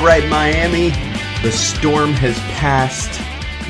All 0.00 0.06
right, 0.06 0.26
Miami, 0.30 0.88
the 1.42 1.52
storm 1.52 2.14
has 2.14 2.38
passed. 2.58 3.20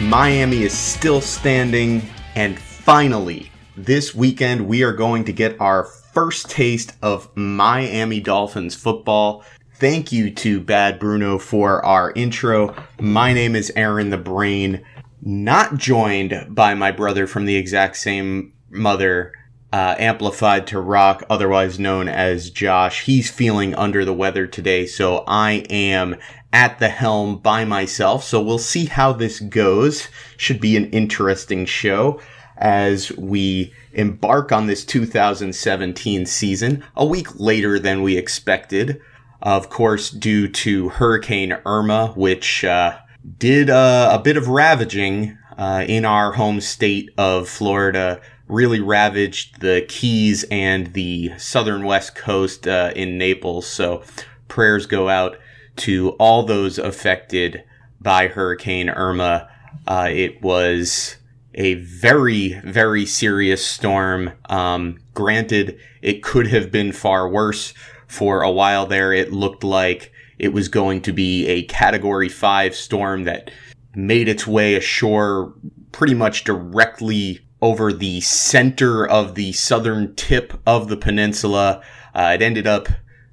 Miami 0.01 0.63
is 0.63 0.73
still 0.73 1.21
standing. 1.21 2.09
And 2.37 2.57
finally, 2.57 3.51
this 3.77 4.15
weekend, 4.15 4.69
we 4.69 4.85
are 4.85 4.93
going 4.93 5.25
to 5.25 5.33
get 5.33 5.61
our 5.61 5.83
first 5.83 6.49
taste 6.49 6.93
of 7.03 7.37
Miami 7.37 8.21
Dolphins 8.21 8.77
football. 8.77 9.43
Thank 9.75 10.13
you 10.13 10.31
to 10.35 10.61
Bad 10.61 11.01
Bruno 11.01 11.37
for 11.37 11.85
our 11.85 12.13
intro. 12.13 12.77
My 13.01 13.33
name 13.33 13.57
is 13.57 13.73
Aaron 13.75 14.11
the 14.11 14.17
Brain, 14.17 14.85
not 15.21 15.79
joined 15.79 16.47
by 16.51 16.75
my 16.75 16.93
brother 16.93 17.27
from 17.27 17.45
the 17.45 17.57
exact 17.57 17.97
same 17.97 18.53
mother, 18.71 19.33
uh, 19.73 19.95
amplified 19.99 20.67
to 20.69 20.81
rock, 20.81 21.23
otherwise 21.31 21.79
known 21.79 22.09
as 22.09 22.51
Josh. 22.51 23.05
He's 23.05 23.31
feeling 23.31 23.75
under 23.75 24.05
the 24.05 24.13
weather 24.13 24.47
today, 24.47 24.87
so 24.87 25.25
I 25.27 25.65
am 25.71 26.17
at 26.53 26.79
the 26.79 26.89
helm 26.89 27.39
by 27.39 27.65
myself. 27.65 28.25
So 28.25 28.41
we'll 28.43 28.59
see 28.59 28.87
how 28.87 29.13
this 29.13 29.41
goes. 29.41 30.09
Should 30.37 30.61
be 30.61 30.77
an 30.77 30.91
interesting 30.91 31.67
show 31.67 32.21
as 32.57 33.11
we 33.13 33.73
embark 33.93 34.53
on 34.53 34.67
this 34.67 34.85
2017 34.85 36.27
season 36.27 36.85
a 36.97 37.07
week 37.07 37.39
later 37.39 37.79
than 37.79 38.03
we 38.03 38.17
expected. 38.17 39.01
Of 39.43 39.71
course, 39.71 40.11
due 40.11 40.49
to 40.49 40.91
Hurricane 40.91 41.57
Irma, 41.65 42.09
which 42.15 42.65
uh, 42.65 42.99
did 43.39 43.71
uh, 43.71 44.11
a 44.13 44.19
bit 44.19 44.37
of 44.37 44.49
ravaging 44.49 45.39
uh, 45.57 45.85
in 45.87 46.05
our 46.05 46.33
home 46.33 46.61
state 46.61 47.11
of 47.17 47.49
Florida, 47.49 48.21
really 48.51 48.81
ravaged 48.81 49.61
the 49.61 49.85
Keys 49.89 50.45
and 50.51 50.93
the 50.93 51.33
southern 51.39 51.85
west 51.85 52.15
coast 52.15 52.67
uh, 52.67 52.93
in 52.97 53.17
Naples. 53.17 53.67
So 53.67 54.03
prayers 54.49 54.87
go 54.87 55.09
out 55.09 55.39
to 55.77 56.11
all 56.19 56.43
those 56.43 56.79
affected 56.79 57.65
by 58.01 58.29
Hurricane 58.29 58.91
Irma. 58.91 59.49
Uh, 59.87 60.09
it 60.11 60.43
was 60.43 61.17
a 61.55 61.75
very, 61.75 62.61
very 62.65 63.07
serious 63.07 63.65
storm. 63.65 64.33
Um, 64.49 64.99
granted, 65.15 65.79
it 66.03 66.23
could 66.23 66.47
have 66.49 66.71
been 66.71 66.93
far 66.93 67.29
worse. 67.29 67.73
For 68.07 68.43
a 68.43 68.51
while 68.51 68.87
there, 68.87 69.13
it 69.13 69.33
looked 69.33 69.63
like 69.63 70.13
it 70.37 70.53
was 70.53 70.69
going 70.69 71.03
to 71.03 71.13
be 71.13 71.47
a 71.47 71.63
category 71.65 72.29
five 72.29 72.75
storm 72.75 73.23
that 73.25 73.53
made 73.95 74.29
its 74.29 74.47
way 74.47 74.75
ashore 74.75 75.55
pretty 75.93 76.15
much 76.15 76.43
directly 76.43 77.41
over 77.63 77.93
the 77.93 78.21
center 78.21 79.07
of 79.07 79.35
the 79.35 79.53
southern 79.53 80.15
tip 80.15 80.59
of 80.67 80.89
the 80.89 80.97
peninsula. 80.97 81.83
Uh, 82.15 82.33
it 82.35 82.43
ended 82.43 82.67
up 82.67 82.89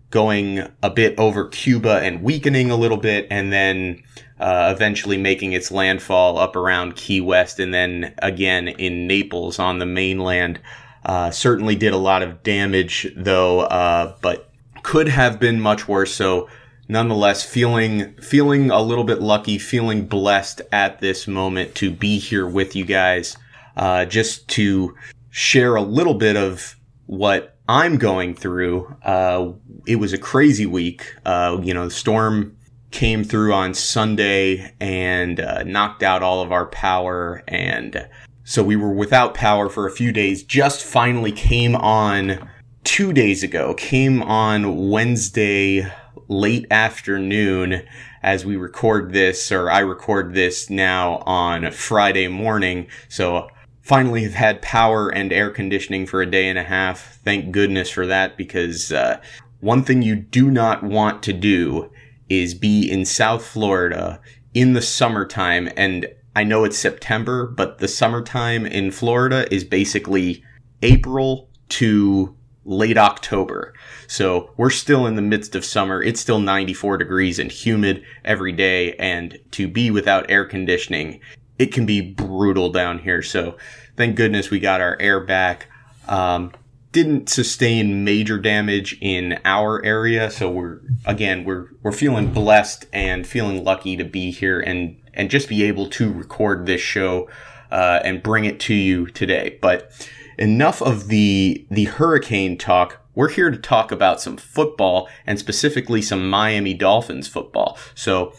going 0.10 0.68
a 0.82 0.90
bit 0.90 1.18
over 1.18 1.48
Cuba 1.48 2.00
and 2.00 2.22
weakening 2.22 2.72
a 2.72 2.76
little 2.76 2.98
bit, 2.98 3.28
and 3.30 3.52
then 3.52 4.04
uh, 4.40 4.74
eventually 4.76 5.18
making 5.18 5.54
its 5.54 5.72
landfall 5.72 6.38
up 6.38 6.56
around 6.56 6.96
Key 6.96 7.22
West 7.22 7.60
and 7.60 7.74
then 7.74 8.14
again 8.20 8.68
in 8.68 9.08
Naples 9.08 9.60
on 9.60 9.80
the 9.80 9.86
mainland. 9.86 10.60
Uh, 11.06 11.32
certainly 11.32 11.76
did 11.76 11.94
a 11.94 11.98
lot 11.98 12.22
of 12.22 12.44
damage 12.44 13.08
though, 13.16 13.62
uh, 13.62 14.16
but 14.22 14.50
could 14.84 15.08
have 15.08 15.40
been 15.40 15.60
much 15.60 15.88
worse. 15.88 16.14
So 16.14 16.50
nonetheless, 16.88 17.44
feeling 17.44 18.14
feeling 18.22 18.70
a 18.70 18.82
little 18.82 19.04
bit 19.04 19.22
lucky, 19.22 19.58
feeling 19.58 20.06
blessed 20.06 20.62
at 20.72 21.00
this 21.00 21.28
moment 21.28 21.76
to 21.76 21.92
be 21.92 22.20
here 22.20 22.48
with 22.48 22.76
you 22.76 22.86
guys, 22.86 23.38
uh, 23.78 24.06
just 24.06 24.48
to 24.50 24.94
share 25.30 25.76
a 25.76 25.82
little 25.82 26.16
bit 26.16 26.36
of 26.36 26.76
what 27.06 27.58
I'm 27.70 27.98
going 27.98 28.36
through. 28.36 28.94
Uh, 29.04 29.54
it 29.86 29.98
was 29.98 30.12
a 30.12 30.18
crazy 30.18 30.66
week. 30.66 31.16
Uh, 31.26 31.60
you 31.64 31.74
know, 31.74 31.86
the 31.86 31.92
storm 31.92 32.58
came 32.92 33.24
through 33.24 33.54
on 33.54 33.74
Sunday 33.74 34.74
and 34.80 35.40
uh, 35.40 35.64
knocked 35.64 36.04
out 36.04 36.24
all 36.24 36.42
of 36.42 36.52
our 36.52 36.66
power. 36.66 37.44
And 37.48 38.08
so 38.44 38.64
we 38.64 38.76
were 38.76 38.94
without 38.94 39.34
power 39.34 39.70
for 39.70 39.86
a 39.86 39.92
few 39.92 40.12
days, 40.12 40.44
just 40.44 40.84
finally 40.84 41.32
came 41.32 41.76
on 41.76 42.50
two 42.84 43.14
days 43.14 43.44
ago, 43.44 43.74
came 43.74 44.24
on 44.24 44.90
Wednesday 44.90 45.86
late 46.30 46.66
afternoon 46.72 47.86
as 48.24 48.46
we 48.46 48.56
record 48.56 49.14
this, 49.14 49.52
or 49.52 49.70
I 49.70 49.80
record 49.80 50.34
this 50.34 50.70
now 50.70 51.18
on 51.26 51.72
Friday 51.72 52.28
morning. 52.28 52.88
So 53.10 53.50
finally 53.88 54.24
have 54.24 54.34
had 54.34 54.62
power 54.62 55.08
and 55.08 55.32
air 55.32 55.50
conditioning 55.50 56.06
for 56.06 56.22
a 56.22 56.30
day 56.30 56.50
and 56.50 56.60
a 56.60 56.64
half. 56.64 57.20
Thank 57.24 57.54
goodness 57.54 57.90
for 57.90 58.06
that 58.06 58.36
because 58.36 58.92
uh, 58.92 59.22
one 59.62 59.82
thing 59.82 60.02
you 60.02 60.14
do 60.14 60.52
not 60.52 60.84
want 60.84 61.24
to 61.24 61.32
do 61.32 61.90
is 62.28 62.54
be 62.54 62.92
in 62.92 63.06
South 63.06 63.46
Florida 63.46 64.20
in 64.54 64.74
the 64.74 64.82
summertime. 64.82 65.70
And 65.78 66.06
I 66.36 66.44
know 66.44 66.66
it's 66.66 66.78
September, 66.78 67.48
but 67.48 67.78
the 67.78 67.88
summertime 67.88 68.66
in 68.66 68.92
Florida 68.92 69.48
is 69.54 69.64
basically 69.64 70.44
April 70.82 71.50
to 71.70 72.36
late 72.66 72.98
October. 72.98 73.74
So 74.08 74.52
we're 74.58 74.70
still 74.70 75.08
in 75.08 75.16
the 75.16 75.22
midst 75.22 75.56
of 75.56 75.64
summer. 75.64 76.04
It's 76.04 76.20
still 76.20 76.42
94 76.42 76.98
degrees 76.98 77.40
and 77.40 77.50
humid 77.50 78.04
every 78.26 78.52
day. 78.52 78.96
And 78.96 79.40
to 79.52 79.70
be 79.70 79.92
without 79.92 80.30
air 80.30 80.44
conditioning, 80.44 81.22
it 81.60 81.74
can 81.74 81.86
be 81.86 82.02
brutal 82.02 82.72
down 82.72 83.00
here. 83.00 83.22
So 83.22 83.58
thank 83.96 84.16
goodness 84.16 84.50
we 84.50 84.60
got 84.60 84.82
our 84.82 84.98
air 85.00 85.20
back. 85.20 85.68
Um, 86.08 86.52
didn't 86.92 87.30
sustain 87.30 88.04
major 88.04 88.40
damage 88.40 88.98
in 89.02 89.40
our 89.46 89.84
area, 89.84 90.32
so 90.32 90.50
we're 90.50 90.80
again 91.06 91.44
we're 91.44 91.68
we're 91.84 91.92
feeling 91.92 92.34
blessed 92.34 92.86
and 92.94 93.28
feeling 93.28 93.64
lucky 93.64 93.98
to 93.98 94.04
be 94.06 94.32
here 94.32 94.60
and 94.60 95.00
and 95.14 95.30
just 95.30 95.50
be 95.50 95.64
able 95.64 95.90
to 95.90 96.12
record 96.12 96.66
this 96.66 96.82
show 96.82 97.30
uh, 97.72 98.00
and 98.04 98.24
bring 98.24 98.46
it 98.46 98.60
to 98.62 98.74
you 98.74 99.08
today. 99.08 99.60
But 99.62 99.92
enough 100.38 100.82
of 100.82 101.08
the 101.08 101.68
the 101.70 101.86
hurricane 101.86 102.58
talk. 102.58 103.02
We're 103.14 103.30
here 103.30 103.50
to 103.50 103.58
talk 103.58 103.92
about 103.92 104.22
some 104.22 104.38
football 104.38 105.10
and 105.26 105.40
specifically 105.40 106.02
some 106.04 106.30
Miami 106.30 106.76
Dolphins 106.76 107.28
football. 107.28 107.78
So 107.96 108.34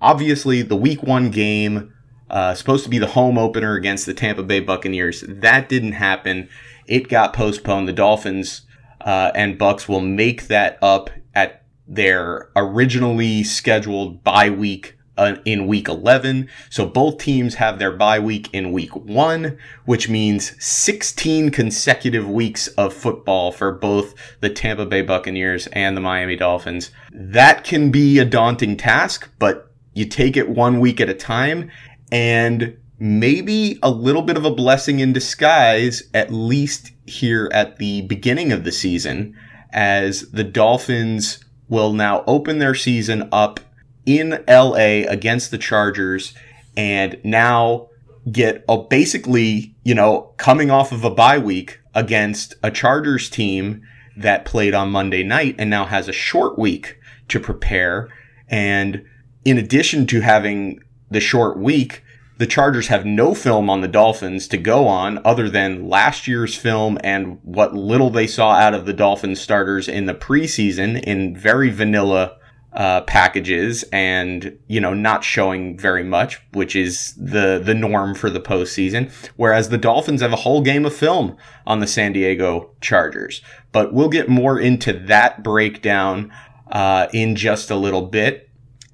obviously 0.00 0.62
the 0.62 0.76
week 0.76 1.02
one 1.02 1.30
game 1.30 1.92
uh, 2.30 2.54
supposed 2.54 2.84
to 2.84 2.90
be 2.90 2.98
the 2.98 3.06
home 3.08 3.38
opener 3.38 3.74
against 3.74 4.06
the 4.06 4.14
Tampa 4.14 4.42
Bay 4.42 4.60
Buccaneers. 4.60 5.24
That 5.28 5.68
didn't 5.68 5.92
happen. 5.92 6.48
It 6.86 7.08
got 7.08 7.32
postponed. 7.32 7.88
The 7.88 7.92
Dolphins 7.92 8.62
uh, 9.00 9.32
and 9.34 9.58
Bucks 9.58 9.88
will 9.88 10.00
make 10.00 10.48
that 10.48 10.78
up 10.82 11.10
at 11.34 11.64
their 11.86 12.50
originally 12.56 13.44
scheduled 13.44 14.24
bye 14.24 14.50
week 14.50 14.96
uh, 15.16 15.36
in 15.44 15.66
week 15.66 15.88
11. 15.88 16.48
So 16.70 16.86
both 16.86 17.18
teams 17.18 17.54
have 17.54 17.78
their 17.78 17.92
bye 17.92 18.18
week 18.18 18.52
in 18.52 18.72
week 18.72 18.94
one, 18.94 19.58
which 19.84 20.08
means 20.08 20.52
16 20.64 21.50
consecutive 21.50 22.28
weeks 22.28 22.68
of 22.68 22.92
football 22.92 23.52
for 23.52 23.72
both 23.72 24.14
the 24.40 24.50
Tampa 24.50 24.86
Bay 24.86 25.02
Buccaneers 25.02 25.66
and 25.68 25.96
the 25.96 26.00
Miami 26.00 26.36
Dolphins. 26.36 26.90
That 27.12 27.64
can 27.64 27.90
be 27.90 28.18
a 28.18 28.24
daunting 28.24 28.76
task, 28.76 29.30
but 29.38 29.70
you 29.94 30.04
take 30.04 30.36
it 30.36 30.50
one 30.50 30.80
week 30.80 31.00
at 31.00 31.08
a 31.08 31.14
time 31.14 31.70
and 32.10 32.76
maybe 32.98 33.78
a 33.82 33.90
little 33.90 34.22
bit 34.22 34.36
of 34.36 34.44
a 34.44 34.54
blessing 34.54 35.00
in 35.00 35.12
disguise, 35.12 36.02
at 36.14 36.32
least 36.32 36.92
here 37.06 37.50
at 37.52 37.76
the 37.76 38.02
beginning 38.02 38.52
of 38.52 38.64
the 38.64 38.72
season, 38.72 39.36
as 39.72 40.30
the 40.30 40.44
Dolphins 40.44 41.44
will 41.68 41.92
now 41.92 42.24
open 42.26 42.58
their 42.58 42.74
season 42.74 43.28
up 43.32 43.60
in 44.04 44.42
LA 44.48 45.02
against 45.08 45.50
the 45.50 45.58
Chargers 45.58 46.32
and 46.76 47.18
now 47.24 47.88
get 48.30 48.64
a 48.68 48.78
basically, 48.78 49.74
you 49.84 49.94
know, 49.94 50.32
coming 50.36 50.70
off 50.70 50.92
of 50.92 51.04
a 51.04 51.10
bye 51.10 51.38
week 51.38 51.80
against 51.94 52.54
a 52.62 52.70
Chargers 52.70 53.28
team 53.28 53.82
that 54.16 54.44
played 54.44 54.74
on 54.74 54.90
Monday 54.90 55.22
night 55.22 55.54
and 55.58 55.68
now 55.68 55.84
has 55.84 56.08
a 56.08 56.12
short 56.12 56.58
week 56.58 56.98
to 57.28 57.40
prepare. 57.40 58.08
And 58.48 59.04
in 59.44 59.58
addition 59.58 60.06
to 60.06 60.20
having 60.20 60.80
the 61.10 61.20
short 61.20 61.58
week, 61.58 62.02
the 62.38 62.46
Chargers 62.46 62.88
have 62.88 63.06
no 63.06 63.34
film 63.34 63.70
on 63.70 63.80
the 63.80 63.88
Dolphins 63.88 64.46
to 64.48 64.58
go 64.58 64.86
on 64.86 65.20
other 65.24 65.48
than 65.48 65.88
last 65.88 66.28
year's 66.28 66.54
film 66.54 66.98
and 67.02 67.38
what 67.42 67.74
little 67.74 68.10
they 68.10 68.26
saw 68.26 68.52
out 68.52 68.74
of 68.74 68.84
the 68.84 68.92
Dolphins 68.92 69.40
starters 69.40 69.88
in 69.88 70.06
the 70.06 70.14
preseason 70.14 71.02
in 71.02 71.36
very 71.36 71.70
vanilla 71.70 72.36
uh, 72.74 73.00
packages 73.02 73.84
and 73.90 74.58
you 74.66 74.78
know 74.80 74.92
not 74.92 75.24
showing 75.24 75.78
very 75.78 76.04
much, 76.04 76.42
which 76.52 76.76
is 76.76 77.14
the 77.14 77.58
the 77.58 77.74
norm 77.74 78.14
for 78.14 78.28
the 78.28 78.40
postseason. 78.40 79.10
Whereas 79.36 79.70
the 79.70 79.78
Dolphins 79.78 80.20
have 80.20 80.34
a 80.34 80.36
whole 80.36 80.60
game 80.60 80.84
of 80.84 80.94
film 80.94 81.38
on 81.66 81.80
the 81.80 81.86
San 81.86 82.12
Diego 82.12 82.70
Chargers. 82.82 83.40
But 83.72 83.94
we'll 83.94 84.10
get 84.10 84.28
more 84.28 84.60
into 84.60 84.92
that 84.92 85.42
breakdown 85.42 86.30
uh, 86.70 87.06
in 87.14 87.34
just 87.34 87.70
a 87.70 87.76
little 87.76 88.02
bit 88.02 88.45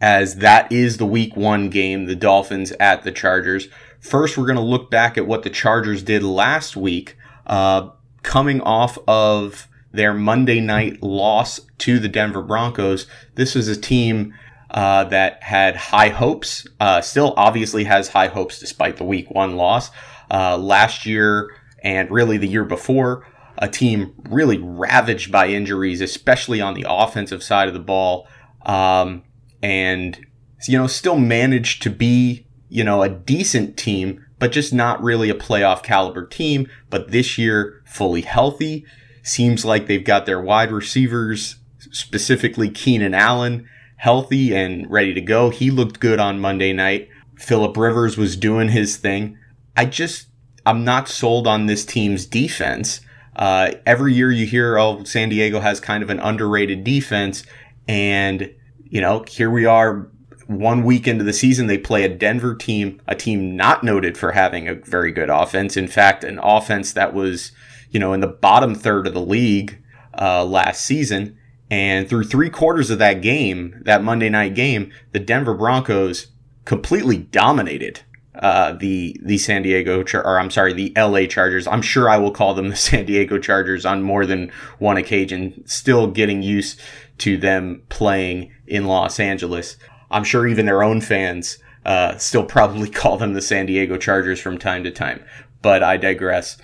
as 0.02 0.36
that 0.36 0.70
is 0.72 0.96
the 0.96 1.06
week 1.06 1.36
one 1.36 1.70
game, 1.70 2.06
the 2.06 2.16
Dolphins 2.16 2.72
at 2.72 3.04
the 3.04 3.12
Chargers. 3.12 3.68
First, 4.00 4.36
we're 4.36 4.46
going 4.46 4.56
to 4.56 4.62
look 4.62 4.90
back 4.90 5.16
at 5.16 5.28
what 5.28 5.44
the 5.44 5.50
Chargers 5.50 6.02
did 6.02 6.24
last 6.24 6.76
week, 6.76 7.16
uh, 7.46 7.90
coming 8.24 8.60
off 8.62 8.98
of 9.06 9.68
their 9.92 10.12
Monday 10.12 10.58
night 10.58 11.00
loss 11.04 11.60
to 11.78 12.00
the 12.00 12.08
Denver 12.08 12.42
Broncos. 12.42 13.06
This 13.36 13.54
was 13.54 13.68
a 13.68 13.80
team 13.80 14.34
uh, 14.72 15.04
that 15.04 15.40
had 15.44 15.76
high 15.76 16.08
hopes, 16.08 16.66
uh, 16.80 17.00
still 17.00 17.32
obviously 17.36 17.84
has 17.84 18.08
high 18.08 18.26
hopes 18.26 18.58
despite 18.58 18.96
the 18.96 19.04
week 19.04 19.30
one 19.30 19.54
loss. 19.54 19.92
Uh, 20.28 20.56
last 20.58 21.06
year 21.06 21.54
and 21.84 22.10
really 22.10 22.38
the 22.38 22.48
year 22.48 22.64
before, 22.64 23.24
a 23.58 23.68
team 23.68 24.14
really 24.28 24.58
ravaged 24.58 25.30
by 25.30 25.46
injuries, 25.46 26.00
especially 26.00 26.60
on 26.60 26.74
the 26.74 26.86
offensive 26.88 27.42
side 27.42 27.68
of 27.68 27.74
the 27.74 27.80
ball. 27.80 28.26
Um, 28.66 29.22
and, 29.62 30.18
you 30.66 30.76
know, 30.76 30.86
still 30.86 31.18
managed 31.18 31.82
to 31.82 31.90
be, 31.90 32.46
you 32.68 32.82
know, 32.84 33.02
a 33.02 33.08
decent 33.08 33.76
team, 33.76 34.24
but 34.38 34.52
just 34.52 34.72
not 34.72 35.02
really 35.02 35.30
a 35.30 35.34
playoff 35.34 35.82
caliber 35.82 36.26
team. 36.26 36.68
But 36.90 37.10
this 37.10 37.38
year, 37.38 37.82
fully 37.86 38.22
healthy. 38.22 38.84
Seems 39.22 39.64
like 39.64 39.86
they've 39.86 40.04
got 40.04 40.26
their 40.26 40.40
wide 40.40 40.72
receivers, 40.72 41.56
specifically 41.92 42.70
Keenan 42.70 43.14
Allen, 43.14 43.68
healthy 43.98 44.54
and 44.54 44.90
ready 44.90 45.14
to 45.14 45.20
go. 45.20 45.50
He 45.50 45.70
looked 45.70 46.00
good 46.00 46.18
on 46.18 46.40
Monday 46.40 46.72
night. 46.72 47.08
Philip 47.36 47.76
Rivers 47.76 48.16
was 48.16 48.36
doing 48.36 48.68
his 48.68 48.96
thing. 48.96 49.38
I 49.76 49.84
just, 49.84 50.26
I'm 50.66 50.84
not 50.84 51.08
sold 51.08 51.46
on 51.46 51.66
this 51.66 51.84
team's 51.84 52.26
defense. 52.26 53.00
Uh, 53.36 53.72
every 53.86 54.12
year 54.12 54.30
you 54.30 54.46
hear, 54.46 54.76
oh, 54.76 55.04
San 55.04 55.28
Diego 55.28 55.60
has 55.60 55.80
kind 55.80 56.02
of 56.02 56.10
an 56.10 56.18
underrated 56.18 56.82
defense. 56.82 57.44
And, 57.86 58.52
you 58.92 59.00
know, 59.00 59.24
here 59.26 59.50
we 59.50 59.64
are 59.64 60.06
one 60.48 60.84
week 60.84 61.08
into 61.08 61.24
the 61.24 61.32
season. 61.32 61.66
They 61.66 61.78
play 61.78 62.04
a 62.04 62.10
Denver 62.10 62.54
team, 62.54 63.00
a 63.08 63.14
team 63.14 63.56
not 63.56 63.82
noted 63.82 64.18
for 64.18 64.32
having 64.32 64.68
a 64.68 64.74
very 64.74 65.10
good 65.10 65.30
offense. 65.30 65.78
In 65.78 65.88
fact, 65.88 66.24
an 66.24 66.38
offense 66.42 66.92
that 66.92 67.14
was, 67.14 67.52
you 67.90 67.98
know, 67.98 68.12
in 68.12 68.20
the 68.20 68.26
bottom 68.26 68.74
third 68.74 69.06
of 69.06 69.14
the 69.14 69.20
league 69.22 69.82
uh, 70.20 70.44
last 70.44 70.84
season. 70.84 71.38
And 71.70 72.06
through 72.06 72.24
three 72.24 72.50
quarters 72.50 72.90
of 72.90 72.98
that 72.98 73.22
game, 73.22 73.80
that 73.86 74.04
Monday 74.04 74.28
night 74.28 74.54
game, 74.54 74.92
the 75.12 75.20
Denver 75.20 75.54
Broncos 75.54 76.26
completely 76.66 77.16
dominated 77.16 78.02
uh, 78.34 78.72
the 78.72 79.18
the 79.22 79.36
San 79.36 79.62
Diego 79.62 80.02
Char- 80.02 80.24
or 80.24 80.38
I'm 80.38 80.50
sorry, 80.50 80.72
the 80.72 80.92
LA 80.96 81.26
Chargers. 81.26 81.66
I'm 81.66 81.82
sure 81.82 82.08
I 82.08 82.16
will 82.16 82.30
call 82.30 82.54
them 82.54 82.68
the 82.68 82.76
San 82.90 83.04
Diego 83.04 83.38
Chargers 83.38 83.84
on 83.84 84.02
more 84.02 84.24
than 84.24 84.50
one 84.78 84.96
occasion. 84.96 85.62
Still 85.66 86.06
getting 86.06 86.42
used 86.42 86.80
to 87.22 87.36
them 87.36 87.82
playing 87.88 88.52
in 88.66 88.86
Los 88.86 89.20
Angeles. 89.20 89.76
I'm 90.10 90.24
sure 90.24 90.48
even 90.48 90.66
their 90.66 90.82
own 90.82 91.00
fans 91.00 91.58
uh, 91.84 92.16
still 92.18 92.44
probably 92.44 92.88
call 92.90 93.16
them 93.16 93.34
the 93.34 93.40
San 93.40 93.66
Diego 93.66 93.96
Chargers 93.96 94.40
from 94.40 94.58
time 94.58 94.82
to 94.84 94.90
time. 94.90 95.24
But 95.62 95.84
I 95.84 95.96
digress. 95.96 96.58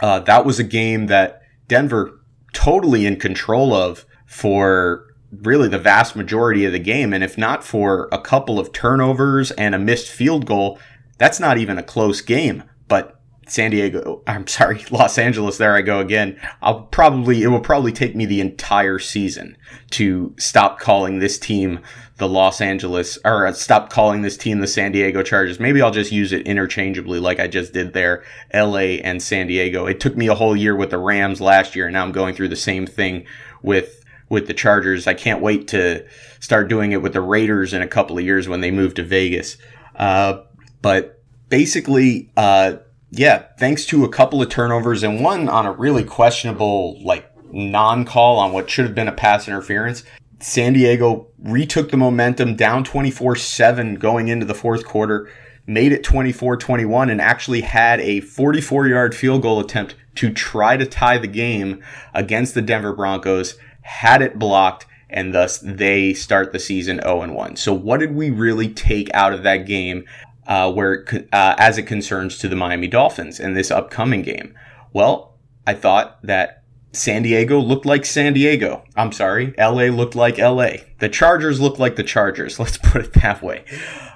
Uh, 0.00 0.20
that 0.20 0.44
was 0.44 0.58
a 0.58 0.64
game 0.64 1.06
that 1.06 1.40
Denver 1.68 2.20
totally 2.52 3.06
in 3.06 3.16
control 3.16 3.72
of 3.72 4.04
for 4.26 5.06
really 5.30 5.68
the 5.68 5.78
vast 5.78 6.14
majority 6.14 6.66
of 6.66 6.72
the 6.72 6.78
game. 6.78 7.14
And 7.14 7.24
if 7.24 7.38
not 7.38 7.64
for 7.64 8.10
a 8.12 8.20
couple 8.20 8.58
of 8.58 8.72
turnovers 8.72 9.50
and 9.52 9.74
a 9.74 9.78
missed 9.78 10.08
field 10.08 10.44
goal, 10.44 10.78
that's 11.16 11.40
not 11.40 11.56
even 11.56 11.78
a 11.78 11.82
close 11.82 12.20
game. 12.20 12.64
But 12.86 13.18
San 13.52 13.70
Diego, 13.70 14.22
I'm 14.26 14.46
sorry, 14.46 14.82
Los 14.90 15.18
Angeles, 15.18 15.58
there 15.58 15.74
I 15.74 15.82
go 15.82 16.00
again. 16.00 16.40
I'll 16.62 16.84
probably, 16.84 17.42
it 17.42 17.48
will 17.48 17.60
probably 17.60 17.92
take 17.92 18.16
me 18.16 18.24
the 18.24 18.40
entire 18.40 18.98
season 18.98 19.58
to 19.90 20.34
stop 20.38 20.80
calling 20.80 21.18
this 21.18 21.38
team 21.38 21.80
the 22.16 22.26
Los 22.26 22.62
Angeles, 22.62 23.18
or 23.26 23.52
stop 23.52 23.90
calling 23.90 24.22
this 24.22 24.38
team 24.38 24.60
the 24.60 24.66
San 24.66 24.92
Diego 24.92 25.22
Chargers. 25.22 25.60
Maybe 25.60 25.82
I'll 25.82 25.90
just 25.90 26.10
use 26.10 26.32
it 26.32 26.46
interchangeably 26.46 27.20
like 27.20 27.40
I 27.40 27.46
just 27.46 27.74
did 27.74 27.92
there, 27.92 28.24
LA 28.54 29.02
and 29.04 29.22
San 29.22 29.48
Diego. 29.48 29.84
It 29.84 30.00
took 30.00 30.16
me 30.16 30.28
a 30.28 30.34
whole 30.34 30.56
year 30.56 30.74
with 30.74 30.88
the 30.88 30.96
Rams 30.96 31.38
last 31.38 31.76
year, 31.76 31.84
and 31.84 31.92
now 31.92 32.04
I'm 32.04 32.12
going 32.12 32.34
through 32.34 32.48
the 32.48 32.56
same 32.56 32.86
thing 32.86 33.26
with 33.60 34.02
with 34.30 34.46
the 34.46 34.54
Chargers. 34.54 35.06
I 35.06 35.12
can't 35.12 35.42
wait 35.42 35.68
to 35.68 36.06
start 36.40 36.68
doing 36.68 36.92
it 36.92 37.02
with 37.02 37.12
the 37.12 37.20
Raiders 37.20 37.74
in 37.74 37.82
a 37.82 37.86
couple 37.86 38.16
of 38.16 38.24
years 38.24 38.48
when 38.48 38.62
they 38.62 38.70
move 38.70 38.94
to 38.94 39.02
Vegas. 39.02 39.58
Uh, 39.94 40.44
but 40.80 41.22
basically, 41.50 42.30
uh, 42.38 42.76
yeah, 43.14 43.44
thanks 43.58 43.84
to 43.86 44.04
a 44.04 44.08
couple 44.08 44.40
of 44.40 44.48
turnovers 44.48 45.02
and 45.02 45.22
one 45.22 45.46
on 45.46 45.66
a 45.66 45.72
really 45.72 46.02
questionable, 46.02 46.98
like, 47.04 47.30
non 47.52 48.06
call 48.06 48.38
on 48.38 48.52
what 48.52 48.70
should 48.70 48.86
have 48.86 48.94
been 48.94 49.06
a 49.06 49.12
pass 49.12 49.46
interference, 49.46 50.02
San 50.40 50.72
Diego 50.72 51.28
retook 51.38 51.90
the 51.90 51.98
momentum 51.98 52.56
down 52.56 52.84
24 52.84 53.36
7 53.36 53.96
going 53.96 54.28
into 54.28 54.46
the 54.46 54.54
fourth 54.54 54.86
quarter, 54.86 55.30
made 55.66 55.92
it 55.92 56.02
24 56.02 56.56
21, 56.56 57.10
and 57.10 57.20
actually 57.20 57.60
had 57.60 58.00
a 58.00 58.20
44 58.20 58.88
yard 58.88 59.14
field 59.14 59.42
goal 59.42 59.60
attempt 59.60 59.94
to 60.14 60.32
try 60.32 60.78
to 60.78 60.86
tie 60.86 61.18
the 61.18 61.28
game 61.28 61.82
against 62.14 62.54
the 62.54 62.62
Denver 62.62 62.94
Broncos 62.94 63.58
had 63.82 64.22
it 64.22 64.38
blocked, 64.38 64.86
and 65.10 65.34
thus 65.34 65.58
they 65.58 66.14
start 66.14 66.52
the 66.52 66.58
season 66.58 66.98
0 67.02 67.30
1. 67.30 67.56
So, 67.56 67.74
what 67.74 68.00
did 68.00 68.14
we 68.14 68.30
really 68.30 68.72
take 68.72 69.12
out 69.12 69.34
of 69.34 69.42
that 69.42 69.66
game 69.66 70.06
uh, 70.46 70.72
where, 70.72 71.04
uh, 71.32 71.54
as 71.58 71.78
it 71.78 71.84
concerns 71.84 72.38
to 72.38 72.48
the 72.48 72.56
Miami 72.56 72.88
Dolphins 72.88 73.38
in 73.40 73.54
this 73.54 73.70
upcoming 73.70 74.22
game? 74.22 74.54
Well, 74.92 75.38
I 75.66 75.74
thought 75.74 76.20
that 76.22 76.62
San 76.92 77.22
Diego 77.22 77.58
looked 77.58 77.86
like 77.86 78.04
San 78.04 78.34
Diego. 78.34 78.84
I'm 78.96 79.12
sorry, 79.12 79.54
LA 79.58 79.84
looked 79.84 80.14
like 80.14 80.38
LA. 80.38 80.72
The 80.98 81.08
Chargers 81.08 81.60
looked 81.60 81.78
like 81.78 81.96
the 81.96 82.02
Chargers. 82.02 82.58
Let's 82.60 82.78
put 82.78 83.04
it 83.04 83.12
that 83.14 83.42
way. 83.42 83.64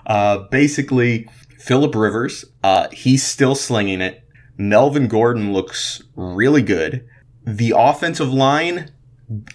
Uh, 0.07 0.39
basically, 0.51 1.29
Philip 1.59 1.95
Rivers, 1.95 2.45
uh, 2.63 2.89
he's 2.91 3.25
still 3.25 3.55
slinging 3.55 4.01
it. 4.01 4.23
Melvin 4.59 5.09
Gordon 5.09 5.53
looks 5.53 6.03
really 6.15 6.63
good. 6.63 7.07
The 7.45 7.75
offensive 7.77 8.33
line 8.33 8.91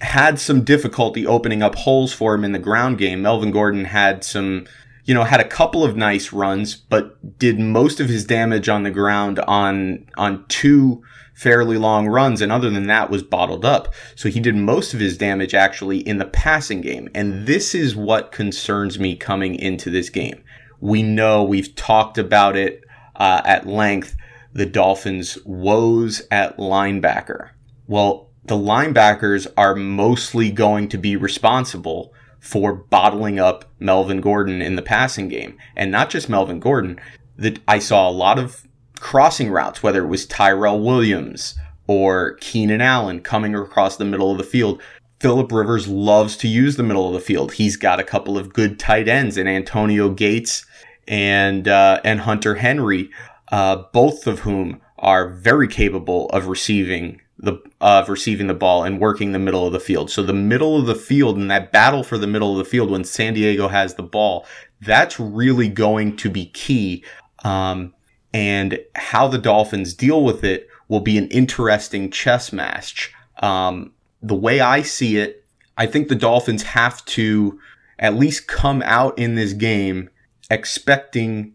had 0.01 0.39
some 0.39 0.63
difficulty 0.63 1.25
opening 1.25 1.63
up 1.63 1.75
holes 1.75 2.11
for 2.11 2.33
him 2.35 2.43
in 2.43 2.51
the 2.51 2.59
ground 2.59 2.97
game. 2.97 3.21
Melvin 3.21 3.51
Gordon 3.51 3.85
had 3.85 4.23
some, 4.23 4.65
you 5.05 5.13
know, 5.13 5.23
had 5.23 5.39
a 5.39 5.47
couple 5.47 5.83
of 5.83 5.95
nice 5.95 6.31
runs, 6.31 6.75
but 6.75 7.39
did 7.39 7.59
most 7.59 7.99
of 7.99 8.09
his 8.09 8.25
damage 8.25 8.69
on 8.69 8.83
the 8.83 8.91
ground 8.91 9.39
on, 9.39 10.07
on 10.17 10.45
two 10.47 11.03
fairly 11.33 11.77
long 11.77 12.07
runs. 12.07 12.41
And 12.41 12.51
other 12.51 12.69
than 12.69 12.87
that 12.87 13.09
was 13.09 13.23
bottled 13.23 13.65
up. 13.65 13.93
So 14.15 14.29
he 14.29 14.39
did 14.39 14.55
most 14.55 14.93
of 14.93 14.99
his 14.99 15.17
damage 15.17 15.53
actually 15.53 15.99
in 15.99 16.17
the 16.17 16.25
passing 16.25 16.81
game. 16.81 17.09
And 17.15 17.47
this 17.47 17.73
is 17.73 17.95
what 17.95 18.31
concerns 18.31 18.99
me 18.99 19.15
coming 19.15 19.55
into 19.55 19.89
this 19.89 20.09
game. 20.09 20.43
We 20.79 21.03
know 21.03 21.43
we've 21.43 21.75
talked 21.75 22.17
about 22.17 22.55
it 22.55 22.83
uh, 23.15 23.41
at 23.45 23.65
length. 23.65 24.15
The 24.53 24.65
Dolphins' 24.65 25.37
woes 25.45 26.21
at 26.29 26.57
linebacker. 26.57 27.51
Well, 27.87 28.29
the 28.43 28.55
linebackers 28.55 29.47
are 29.55 29.75
mostly 29.75 30.51
going 30.51 30.89
to 30.89 30.97
be 30.97 31.15
responsible 31.15 32.13
for 32.41 32.73
bottling 32.73 33.39
up 33.39 33.63
Melvin 33.79 34.19
Gordon 34.19 34.61
in 34.61 34.75
the 34.75 34.81
passing 34.81 35.29
game. 35.29 35.57
And 35.75 35.91
not 35.91 36.09
just 36.09 36.27
Melvin 36.27 36.59
Gordon, 36.59 36.99
that 37.37 37.59
I 37.67 37.79
saw 37.79 38.09
a 38.09 38.11
lot 38.11 38.37
of 38.37 38.67
crossing 38.99 39.49
routes, 39.49 39.81
whether 39.81 40.03
it 40.03 40.09
was 40.09 40.25
Tyrell 40.25 40.81
Williams 40.81 41.55
or 41.87 42.35
Keenan 42.41 42.81
Allen 42.81 43.21
coming 43.21 43.55
across 43.55 43.95
the 43.95 44.05
middle 44.05 44.31
of 44.31 44.37
the 44.37 44.43
field. 44.43 44.81
Philip 45.19 45.51
Rivers 45.51 45.87
loves 45.87 46.35
to 46.37 46.47
use 46.47 46.75
the 46.75 46.83
middle 46.83 47.07
of 47.07 47.13
the 47.13 47.19
field. 47.19 47.53
He's 47.53 47.77
got 47.77 47.99
a 47.99 48.03
couple 48.03 48.37
of 48.37 48.53
good 48.53 48.79
tight 48.79 49.07
ends 49.07 49.37
in 49.37 49.47
Antonio 49.47 50.09
Gates 50.09 50.65
and 51.07 51.67
uh, 51.67 52.01
and 52.03 52.21
Hunter 52.21 52.55
Henry, 52.55 53.11
uh, 53.51 53.83
both 53.93 54.25
of 54.25 54.39
whom 54.39 54.81
are 54.97 55.29
very 55.29 55.67
capable 55.67 56.27
of 56.29 56.47
receiving 56.47 57.21
the 57.41 57.59
of 57.81 58.07
receiving 58.07 58.47
the 58.47 58.53
ball 58.53 58.83
and 58.83 58.99
working 58.99 59.31
the 59.31 59.39
middle 59.39 59.65
of 59.65 59.73
the 59.73 59.79
field. 59.79 60.11
So 60.11 60.23
the 60.23 60.33
middle 60.33 60.77
of 60.77 60.85
the 60.85 60.95
field 60.95 61.37
and 61.37 61.49
that 61.49 61.71
battle 61.71 62.03
for 62.03 62.17
the 62.17 62.27
middle 62.27 62.51
of 62.51 62.57
the 62.59 62.69
field 62.69 62.91
when 62.91 63.03
San 63.03 63.33
Diego 63.33 63.67
has 63.67 63.95
the 63.95 64.03
ball, 64.03 64.45
that's 64.79 65.19
really 65.19 65.67
going 65.67 66.15
to 66.17 66.29
be 66.29 66.45
key. 66.45 67.03
Um, 67.43 67.93
and 68.33 68.79
how 68.95 69.27
the 69.27 69.39
Dolphins 69.39 69.93
deal 69.93 70.23
with 70.23 70.43
it 70.43 70.67
will 70.87 70.99
be 70.99 71.17
an 71.17 71.27
interesting 71.29 72.11
chess 72.11 72.53
match. 72.53 73.11
Um, 73.41 73.93
the 74.21 74.35
way 74.35 74.59
I 74.59 74.83
see 74.83 75.17
it, 75.17 75.43
I 75.77 75.87
think 75.87 76.07
the 76.07 76.15
Dolphins 76.15 76.63
have 76.63 77.03
to 77.05 77.59
at 77.97 78.15
least 78.15 78.47
come 78.47 78.83
out 78.85 79.17
in 79.17 79.35
this 79.35 79.53
game 79.53 80.09
expecting 80.49 81.53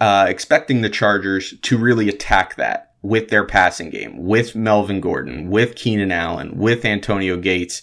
uh, 0.00 0.26
expecting 0.28 0.80
the 0.80 0.88
Chargers 0.88 1.54
to 1.62 1.78
really 1.78 2.08
attack 2.08 2.56
that 2.56 2.89
with 3.02 3.28
their 3.28 3.44
passing 3.44 3.90
game, 3.90 4.24
with 4.24 4.54
Melvin 4.54 5.00
Gordon, 5.00 5.50
with 5.50 5.74
Keenan 5.74 6.12
Allen, 6.12 6.56
with 6.58 6.84
Antonio 6.84 7.36
Gates, 7.36 7.82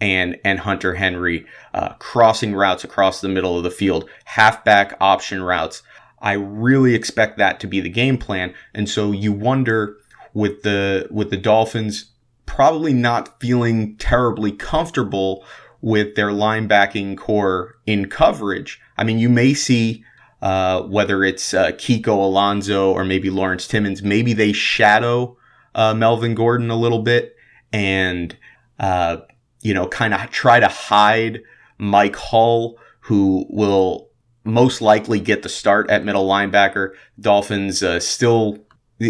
and 0.00 0.36
and 0.44 0.60
Hunter 0.60 0.94
Henry, 0.94 1.46
uh, 1.72 1.94
crossing 1.94 2.54
routes 2.54 2.84
across 2.84 3.20
the 3.20 3.28
middle 3.28 3.56
of 3.56 3.64
the 3.64 3.70
field, 3.70 4.08
halfback 4.24 4.96
option 5.00 5.42
routes. 5.42 5.82
I 6.20 6.32
really 6.32 6.94
expect 6.94 7.38
that 7.38 7.60
to 7.60 7.66
be 7.66 7.80
the 7.80 7.90
game 7.90 8.18
plan, 8.18 8.54
and 8.74 8.88
so 8.88 9.12
you 9.12 9.32
wonder 9.32 9.96
with 10.32 10.62
the 10.62 11.06
with 11.10 11.30
the 11.30 11.36
Dolphins 11.36 12.10
probably 12.46 12.92
not 12.92 13.40
feeling 13.40 13.96
terribly 13.96 14.52
comfortable 14.52 15.44
with 15.80 16.14
their 16.14 16.30
linebacking 16.30 17.16
corps 17.16 17.74
in 17.86 18.08
coverage. 18.08 18.80
I 18.96 19.04
mean, 19.04 19.18
you 19.18 19.28
may 19.28 19.54
see 19.54 20.04
uh, 20.44 20.82
whether 20.82 21.24
it's 21.24 21.54
uh, 21.54 21.72
Kiko 21.72 22.08
Alonso 22.08 22.92
or 22.92 23.02
maybe 23.02 23.30
Lawrence 23.30 23.66
Timmons, 23.66 24.02
maybe 24.02 24.34
they 24.34 24.52
shadow 24.52 25.38
uh, 25.74 25.94
Melvin 25.94 26.34
Gordon 26.34 26.68
a 26.68 26.76
little 26.76 26.98
bit 26.98 27.34
and, 27.72 28.36
uh, 28.78 29.16
you 29.62 29.72
know, 29.72 29.88
kind 29.88 30.12
of 30.12 30.30
try 30.30 30.60
to 30.60 30.68
hide 30.68 31.40
Mike 31.78 32.16
Hull, 32.16 32.76
who 33.00 33.46
will 33.48 34.10
most 34.44 34.82
likely 34.82 35.18
get 35.18 35.42
the 35.42 35.48
start 35.48 35.88
at 35.88 36.04
middle 36.04 36.28
linebacker. 36.28 36.90
Dolphins 37.18 37.82
uh, 37.82 37.98
still 37.98 38.58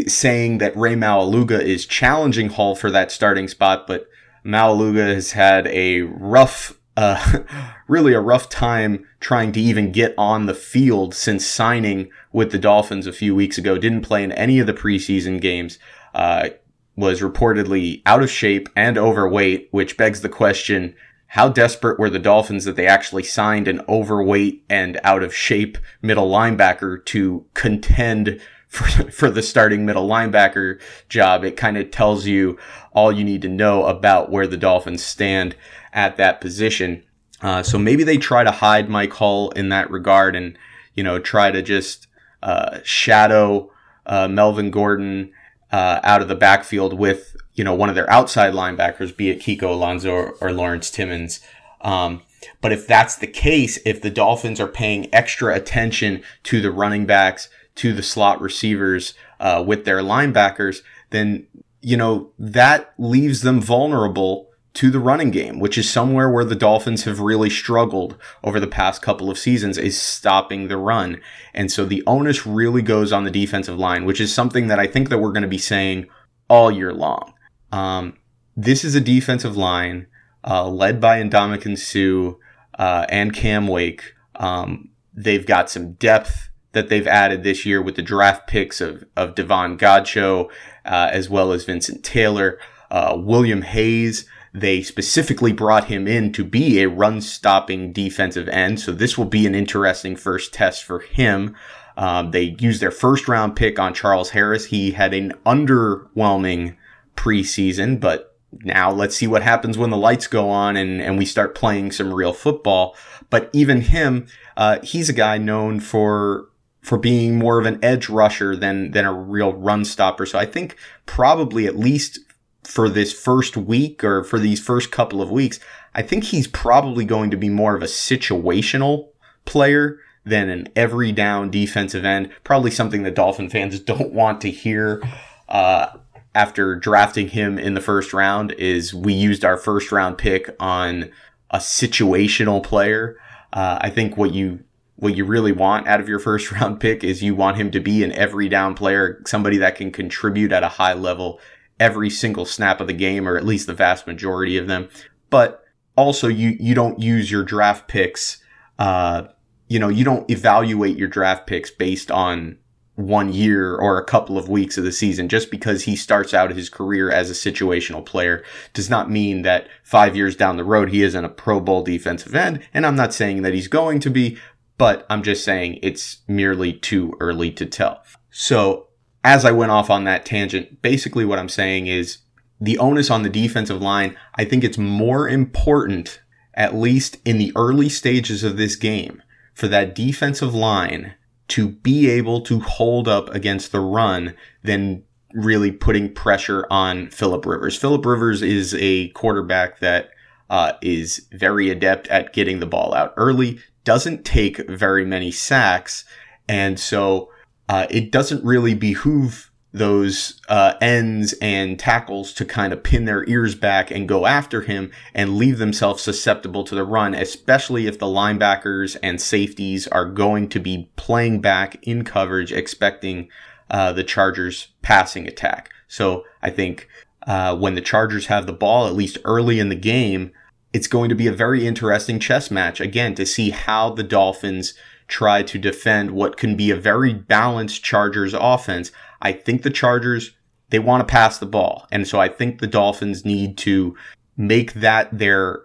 saying 0.06 0.58
that 0.58 0.76
Ray 0.76 0.94
Maualuga 0.94 1.60
is 1.60 1.84
challenging 1.84 2.50
Hull 2.50 2.76
for 2.76 2.92
that 2.92 3.10
starting 3.10 3.48
spot, 3.48 3.88
but 3.88 4.06
Maualuga 4.46 5.12
has 5.12 5.32
had 5.32 5.66
a 5.66 6.02
rough, 6.02 6.78
uh, 6.96 7.40
really 7.88 8.12
a 8.14 8.20
rough 8.20 8.48
time 8.48 9.06
trying 9.20 9.52
to 9.52 9.60
even 9.60 9.92
get 9.92 10.14
on 10.16 10.46
the 10.46 10.54
field 10.54 11.14
since 11.14 11.46
signing 11.46 12.10
with 12.32 12.52
the 12.52 12.58
Dolphins 12.58 13.06
a 13.06 13.12
few 13.12 13.34
weeks 13.34 13.58
ago. 13.58 13.78
Didn't 13.78 14.02
play 14.02 14.22
in 14.22 14.32
any 14.32 14.58
of 14.58 14.66
the 14.66 14.74
preseason 14.74 15.40
games. 15.40 15.78
Uh, 16.14 16.50
was 16.96 17.20
reportedly 17.20 18.02
out 18.06 18.22
of 18.22 18.30
shape 18.30 18.68
and 18.76 18.96
overweight, 18.96 19.68
which 19.72 19.96
begs 19.96 20.20
the 20.20 20.28
question, 20.28 20.94
how 21.28 21.48
desperate 21.48 21.98
were 21.98 22.10
the 22.10 22.18
Dolphins 22.18 22.64
that 22.64 22.76
they 22.76 22.86
actually 22.86 23.24
signed 23.24 23.66
an 23.66 23.80
overweight 23.88 24.64
and 24.70 25.00
out 25.02 25.22
of 25.22 25.34
shape 25.34 25.76
middle 26.00 26.30
linebacker 26.30 27.04
to 27.06 27.44
contend 27.54 28.40
for, 28.68 29.10
for 29.10 29.30
the 29.30 29.42
starting 29.42 29.86
middle 29.86 30.08
linebacker 30.08 30.80
job. 31.08 31.44
It 31.44 31.56
kind 31.56 31.76
of 31.76 31.90
tells 31.90 32.26
you 32.26 32.58
all 32.92 33.12
you 33.12 33.24
need 33.24 33.42
to 33.42 33.48
know 33.48 33.86
about 33.86 34.30
where 34.30 34.46
the 34.46 34.56
Dolphins 34.56 35.04
stand 35.04 35.56
at 35.94 36.16
that 36.18 36.40
position. 36.40 37.02
Uh, 37.40 37.62
so 37.62 37.78
maybe 37.78 38.04
they 38.04 38.18
try 38.18 38.44
to 38.44 38.50
hide 38.50 38.90
Mike 38.90 39.12
Hull 39.14 39.50
in 39.50 39.70
that 39.70 39.90
regard 39.90 40.36
and, 40.36 40.58
you 40.94 41.02
know, 41.02 41.18
try 41.18 41.50
to 41.50 41.62
just 41.62 42.06
uh, 42.42 42.80
shadow 42.82 43.70
uh, 44.06 44.28
Melvin 44.28 44.70
Gordon 44.70 45.32
uh, 45.72 46.00
out 46.02 46.20
of 46.20 46.28
the 46.28 46.34
backfield 46.34 46.92
with, 46.92 47.36
you 47.54 47.64
know, 47.64 47.74
one 47.74 47.88
of 47.88 47.94
their 47.94 48.10
outside 48.10 48.52
linebackers, 48.52 49.16
be 49.16 49.30
it 49.30 49.40
Kiko 49.40 49.70
Alonso 49.70 50.10
or, 50.10 50.32
or 50.40 50.52
Lawrence 50.52 50.90
Timmons. 50.90 51.40
Um, 51.80 52.22
but 52.60 52.72
if 52.72 52.86
that's 52.86 53.16
the 53.16 53.26
case, 53.26 53.78
if 53.86 54.02
the 54.02 54.10
Dolphins 54.10 54.60
are 54.60 54.68
paying 54.68 55.12
extra 55.14 55.54
attention 55.54 56.22
to 56.44 56.60
the 56.60 56.70
running 56.70 57.06
backs, 57.06 57.48
to 57.76 57.92
the 57.92 58.02
slot 58.02 58.40
receivers 58.40 59.14
uh, 59.40 59.62
with 59.66 59.84
their 59.84 59.98
linebackers, 59.98 60.82
then 61.10 61.46
you 61.80 61.96
know 61.96 62.30
that 62.38 62.94
leaves 62.98 63.42
them 63.42 63.60
vulnerable 63.60 64.48
to 64.74 64.90
the 64.90 64.98
running 64.98 65.30
game, 65.30 65.60
which 65.60 65.78
is 65.78 65.88
somewhere 65.88 66.28
where 66.28 66.44
the 66.44 66.56
Dolphins 66.56 67.04
have 67.04 67.20
really 67.20 67.48
struggled 67.48 68.18
over 68.42 68.58
the 68.58 68.66
past 68.66 69.02
couple 69.02 69.30
of 69.30 69.38
seasons 69.38 69.78
is 69.78 70.00
stopping 70.00 70.66
the 70.66 70.76
run. 70.76 71.20
And 71.54 71.70
so 71.70 71.84
the 71.84 72.02
onus 72.06 72.44
really 72.44 72.82
goes 72.82 73.12
on 73.12 73.22
the 73.22 73.30
defensive 73.30 73.78
line, 73.78 74.04
which 74.04 74.20
is 74.20 74.34
something 74.34 74.66
that 74.66 74.80
I 74.80 74.88
think 74.88 75.08
that 75.08 75.18
we're 75.18 75.32
going 75.32 75.42
to 75.42 75.48
be 75.48 75.58
saying 75.58 76.08
all 76.48 76.72
year 76.72 76.92
long. 76.92 77.34
Um, 77.70 78.18
this 78.56 78.84
is 78.84 78.96
a 78.96 79.00
defensive 79.00 79.56
line 79.56 80.08
uh, 80.42 80.68
led 80.68 81.00
by 81.00 81.22
Ndamukong 81.22 81.78
Suh 81.78 82.36
uh, 82.76 83.06
and 83.08 83.32
Cam 83.32 83.68
Wake. 83.68 84.12
Um, 84.34 84.90
they've 85.14 85.46
got 85.46 85.70
some 85.70 85.92
depth 85.92 86.50
that 86.72 86.88
they've 86.88 87.06
added 87.06 87.44
this 87.44 87.64
year 87.64 87.80
with 87.80 87.94
the 87.94 88.02
draft 88.02 88.48
picks 88.48 88.80
of, 88.80 89.04
of 89.16 89.36
Davon 89.36 89.78
Godchaux, 89.78 90.50
uh, 90.84 91.10
as 91.12 91.30
well 91.30 91.52
as 91.52 91.64
Vincent 91.64 92.04
Taylor, 92.04 92.58
uh, 92.90 93.16
William 93.16 93.62
Hayes. 93.62 94.28
They 94.54 94.82
specifically 94.82 95.52
brought 95.52 95.88
him 95.88 96.06
in 96.06 96.32
to 96.32 96.44
be 96.44 96.80
a 96.80 96.88
run 96.88 97.20
stopping 97.20 97.92
defensive 97.92 98.48
end. 98.48 98.78
So 98.78 98.92
this 98.92 99.18
will 99.18 99.24
be 99.24 99.46
an 99.46 99.54
interesting 99.54 100.14
first 100.14 100.54
test 100.54 100.84
for 100.84 101.00
him. 101.00 101.56
Um, 101.96 102.30
they 102.30 102.56
used 102.58 102.80
their 102.80 102.92
first 102.92 103.26
round 103.28 103.56
pick 103.56 103.78
on 103.78 103.94
Charles 103.94 104.30
Harris. 104.30 104.66
He 104.66 104.92
had 104.92 105.12
an 105.12 105.32
underwhelming 105.44 106.76
preseason, 107.16 107.98
but 107.98 108.36
now 108.62 108.92
let's 108.92 109.16
see 109.16 109.26
what 109.26 109.42
happens 109.42 109.76
when 109.76 109.90
the 109.90 109.96
lights 109.96 110.28
go 110.28 110.48
on 110.48 110.76
and, 110.76 111.00
and 111.00 111.18
we 111.18 111.24
start 111.24 111.54
playing 111.54 111.90
some 111.92 112.12
real 112.12 112.32
football. 112.32 112.96
But 113.30 113.50
even 113.52 113.80
him, 113.80 114.26
uh, 114.56 114.78
he's 114.82 115.08
a 115.08 115.14
guy 115.14 115.38
known 115.38 115.80
for 115.80 116.48
for 116.80 116.98
being 116.98 117.38
more 117.38 117.58
of 117.58 117.64
an 117.64 117.82
edge 117.82 118.08
rusher 118.08 118.54
than 118.54 118.90
than 118.90 119.04
a 119.04 119.12
real 119.12 119.52
run 119.52 119.84
stopper. 119.84 120.26
So 120.26 120.38
I 120.38 120.46
think 120.46 120.76
probably 121.06 121.66
at 121.66 121.76
least 121.76 122.20
for 122.64 122.88
this 122.88 123.12
first 123.12 123.56
week 123.56 124.02
or 124.02 124.24
for 124.24 124.38
these 124.38 124.60
first 124.60 124.90
couple 124.90 125.22
of 125.22 125.30
weeks, 125.30 125.60
I 125.94 126.02
think 126.02 126.24
he's 126.24 126.46
probably 126.46 127.04
going 127.04 127.30
to 127.30 127.36
be 127.36 127.48
more 127.48 127.76
of 127.76 127.82
a 127.82 127.86
situational 127.86 129.08
player 129.44 129.98
than 130.24 130.48
an 130.48 130.68
every 130.74 131.12
down 131.12 131.50
defensive 131.50 132.04
end. 132.04 132.30
Probably 132.42 132.70
something 132.70 133.02
that 133.02 133.14
Dolphin 133.14 133.50
fans 133.50 133.78
don't 133.80 134.12
want 134.12 134.40
to 134.42 134.50
hear. 134.50 135.02
Uh, 135.48 135.98
after 136.34 136.74
drafting 136.74 137.28
him 137.28 137.58
in 137.58 137.74
the 137.74 137.80
first 137.80 138.12
round 138.12 138.52
is 138.52 138.92
we 138.92 139.12
used 139.12 139.44
our 139.44 139.56
first 139.56 139.92
round 139.92 140.18
pick 140.18 140.50
on 140.58 141.10
a 141.50 141.58
situational 141.58 142.62
player. 142.62 143.16
Uh, 143.52 143.78
I 143.80 143.90
think 143.90 144.16
what 144.16 144.32
you 144.32 144.60
what 144.96 145.16
you 145.16 145.24
really 145.24 145.52
want 145.52 145.86
out 145.86 146.00
of 146.00 146.08
your 146.08 146.18
first 146.20 146.50
round 146.50 146.80
pick 146.80 147.04
is 147.04 147.22
you 147.22 147.34
want 147.34 147.56
him 147.56 147.70
to 147.70 147.80
be 147.80 148.02
an 148.02 148.12
every 148.12 148.48
down 148.48 148.74
player, 148.74 149.22
somebody 149.26 149.58
that 149.58 149.76
can 149.76 149.92
contribute 149.92 150.52
at 150.52 150.62
a 150.62 150.68
high 150.68 150.94
level 150.94 151.40
every 151.80 152.10
single 152.10 152.44
snap 152.44 152.80
of 152.80 152.86
the 152.86 152.92
game, 152.92 153.28
or 153.28 153.36
at 153.36 153.44
least 153.44 153.66
the 153.66 153.74
vast 153.74 154.06
majority 154.06 154.56
of 154.56 154.66
them. 154.66 154.88
But 155.30 155.62
also, 155.96 156.28
you 156.28 156.56
you 156.60 156.74
don't 156.74 157.00
use 157.00 157.30
your 157.30 157.44
draft 157.44 157.88
picks. 157.88 158.38
Uh, 158.78 159.24
you 159.68 159.78
know, 159.78 159.88
you 159.88 160.04
don't 160.04 160.28
evaluate 160.30 160.96
your 160.96 161.08
draft 161.08 161.46
picks 161.46 161.70
based 161.70 162.10
on 162.10 162.58
one 162.96 163.32
year 163.32 163.74
or 163.76 163.98
a 163.98 164.04
couple 164.04 164.38
of 164.38 164.48
weeks 164.48 164.78
of 164.78 164.84
the 164.84 164.92
season. 164.92 165.28
Just 165.28 165.50
because 165.50 165.84
he 165.84 165.96
starts 165.96 166.32
out 166.32 166.52
his 166.52 166.68
career 166.68 167.10
as 167.10 167.30
a 167.30 167.34
situational 167.34 168.04
player 168.04 168.44
does 168.72 168.88
not 168.88 169.10
mean 169.10 169.42
that 169.42 169.68
five 169.82 170.14
years 170.14 170.36
down 170.36 170.56
the 170.56 170.64
road 170.64 170.90
he 170.90 171.02
isn't 171.02 171.24
a 171.24 171.28
Pro 171.28 171.60
Bowl 171.60 171.82
defensive 171.82 172.34
end. 172.34 172.66
And 172.72 172.86
I'm 172.86 172.96
not 172.96 173.14
saying 173.14 173.42
that 173.42 173.54
he's 173.54 173.68
going 173.68 174.00
to 174.00 174.10
be, 174.10 174.38
but 174.78 175.06
I'm 175.10 175.22
just 175.22 175.44
saying 175.44 175.80
it's 175.82 176.18
merely 176.28 176.72
too 176.72 177.14
early 177.20 177.50
to 177.52 177.66
tell. 177.66 178.02
So 178.30 178.88
as 179.24 179.44
I 179.44 179.50
went 179.50 179.72
off 179.72 179.88
on 179.90 180.04
that 180.04 180.26
tangent, 180.26 180.82
basically 180.82 181.24
what 181.24 181.38
I'm 181.38 181.48
saying 181.48 181.86
is 181.86 182.18
the 182.60 182.78
onus 182.78 183.10
on 183.10 183.22
the 183.22 183.30
defensive 183.30 183.80
line, 183.80 184.16
I 184.36 184.44
think 184.44 184.62
it's 184.62 184.78
more 184.78 185.28
important, 185.28 186.20
at 186.52 186.74
least 186.74 187.16
in 187.24 187.38
the 187.38 187.52
early 187.56 187.88
stages 187.88 188.44
of 188.44 188.56
this 188.56 188.76
game, 188.76 189.22
for 189.54 189.66
that 189.68 189.94
defensive 189.94 190.54
line 190.54 191.14
to 191.48 191.68
be 191.68 192.08
able 192.08 192.42
to 192.42 192.60
hold 192.60 193.08
up 193.08 193.34
against 193.34 193.72
the 193.72 193.80
run 193.80 194.34
than 194.62 195.02
really 195.32 195.72
putting 195.72 196.12
pressure 196.12 196.66
on 196.70 197.10
Philip 197.10 197.44
Rivers. 197.44 197.76
Philip 197.76 198.04
Rivers 198.04 198.40
is 198.40 198.74
a 198.78 199.08
quarterback 199.10 199.80
that 199.80 200.10
uh, 200.48 200.74
is 200.80 201.26
very 201.32 201.70
adept 201.70 202.06
at 202.08 202.32
getting 202.32 202.60
the 202.60 202.66
ball 202.66 202.94
out 202.94 203.12
early, 203.16 203.58
doesn't 203.84 204.24
take 204.24 204.68
very 204.68 205.04
many 205.04 205.30
sacks. 205.30 206.04
And 206.48 206.78
so 206.78 207.30
uh, 207.68 207.86
it 207.90 208.10
doesn't 208.10 208.44
really 208.44 208.74
behoove 208.74 209.50
those 209.74 210.40
uh, 210.48 210.74
ends 210.80 211.34
and 211.42 211.80
tackles 211.80 212.32
to 212.32 212.44
kind 212.44 212.72
of 212.72 212.84
pin 212.84 213.06
their 213.06 213.28
ears 213.28 213.56
back 213.56 213.90
and 213.90 214.08
go 214.08 214.24
after 214.24 214.60
him 214.60 214.92
and 215.12 215.36
leave 215.36 215.58
themselves 215.58 216.00
susceptible 216.00 216.62
to 216.62 216.76
the 216.76 216.84
run, 216.84 217.12
especially 217.12 217.88
if 217.88 217.98
the 217.98 218.06
linebackers 218.06 218.96
and 219.02 219.20
safeties 219.20 219.88
are 219.88 220.04
going 220.04 220.48
to 220.48 220.60
be 220.60 220.88
playing 220.94 221.40
back 221.40 221.76
in 221.82 222.04
coverage, 222.04 222.52
expecting 222.52 223.28
uh, 223.68 223.92
the 223.92 224.04
Chargers' 224.04 224.68
passing 224.82 225.26
attack. 225.26 225.70
So 225.88 226.24
I 226.40 226.50
think 226.50 226.88
uh, 227.26 227.56
when 227.56 227.74
the 227.74 227.80
Chargers 227.80 228.26
have 228.26 228.46
the 228.46 228.52
ball, 228.52 228.86
at 228.86 228.94
least 228.94 229.18
early 229.24 229.58
in 229.58 229.70
the 229.70 229.74
game, 229.74 230.30
it's 230.72 230.86
going 230.86 231.08
to 231.08 231.14
be 231.16 231.26
a 231.26 231.32
very 231.32 231.66
interesting 231.66 232.20
chess 232.20 232.48
match 232.48 232.80
again 232.80 233.16
to 233.16 233.26
see 233.26 233.50
how 233.50 233.90
the 233.90 234.02
Dolphins 234.04 234.74
try 235.08 235.42
to 235.42 235.58
defend 235.58 236.10
what 236.10 236.36
can 236.36 236.56
be 236.56 236.70
a 236.70 236.76
very 236.76 237.12
balanced 237.12 237.84
Chargers 237.84 238.34
offense. 238.34 238.90
I 239.20 239.32
think 239.32 239.62
the 239.62 239.70
Chargers 239.70 240.32
they 240.70 240.78
want 240.78 241.06
to 241.06 241.12
pass 241.12 241.38
the 241.38 241.46
ball. 241.46 241.86
And 241.92 242.08
so 242.08 242.20
I 242.20 242.28
think 242.28 242.58
the 242.58 242.66
Dolphins 242.66 243.24
need 243.24 243.56
to 243.58 243.96
make 244.36 244.72
that 244.74 245.16
their 245.16 245.62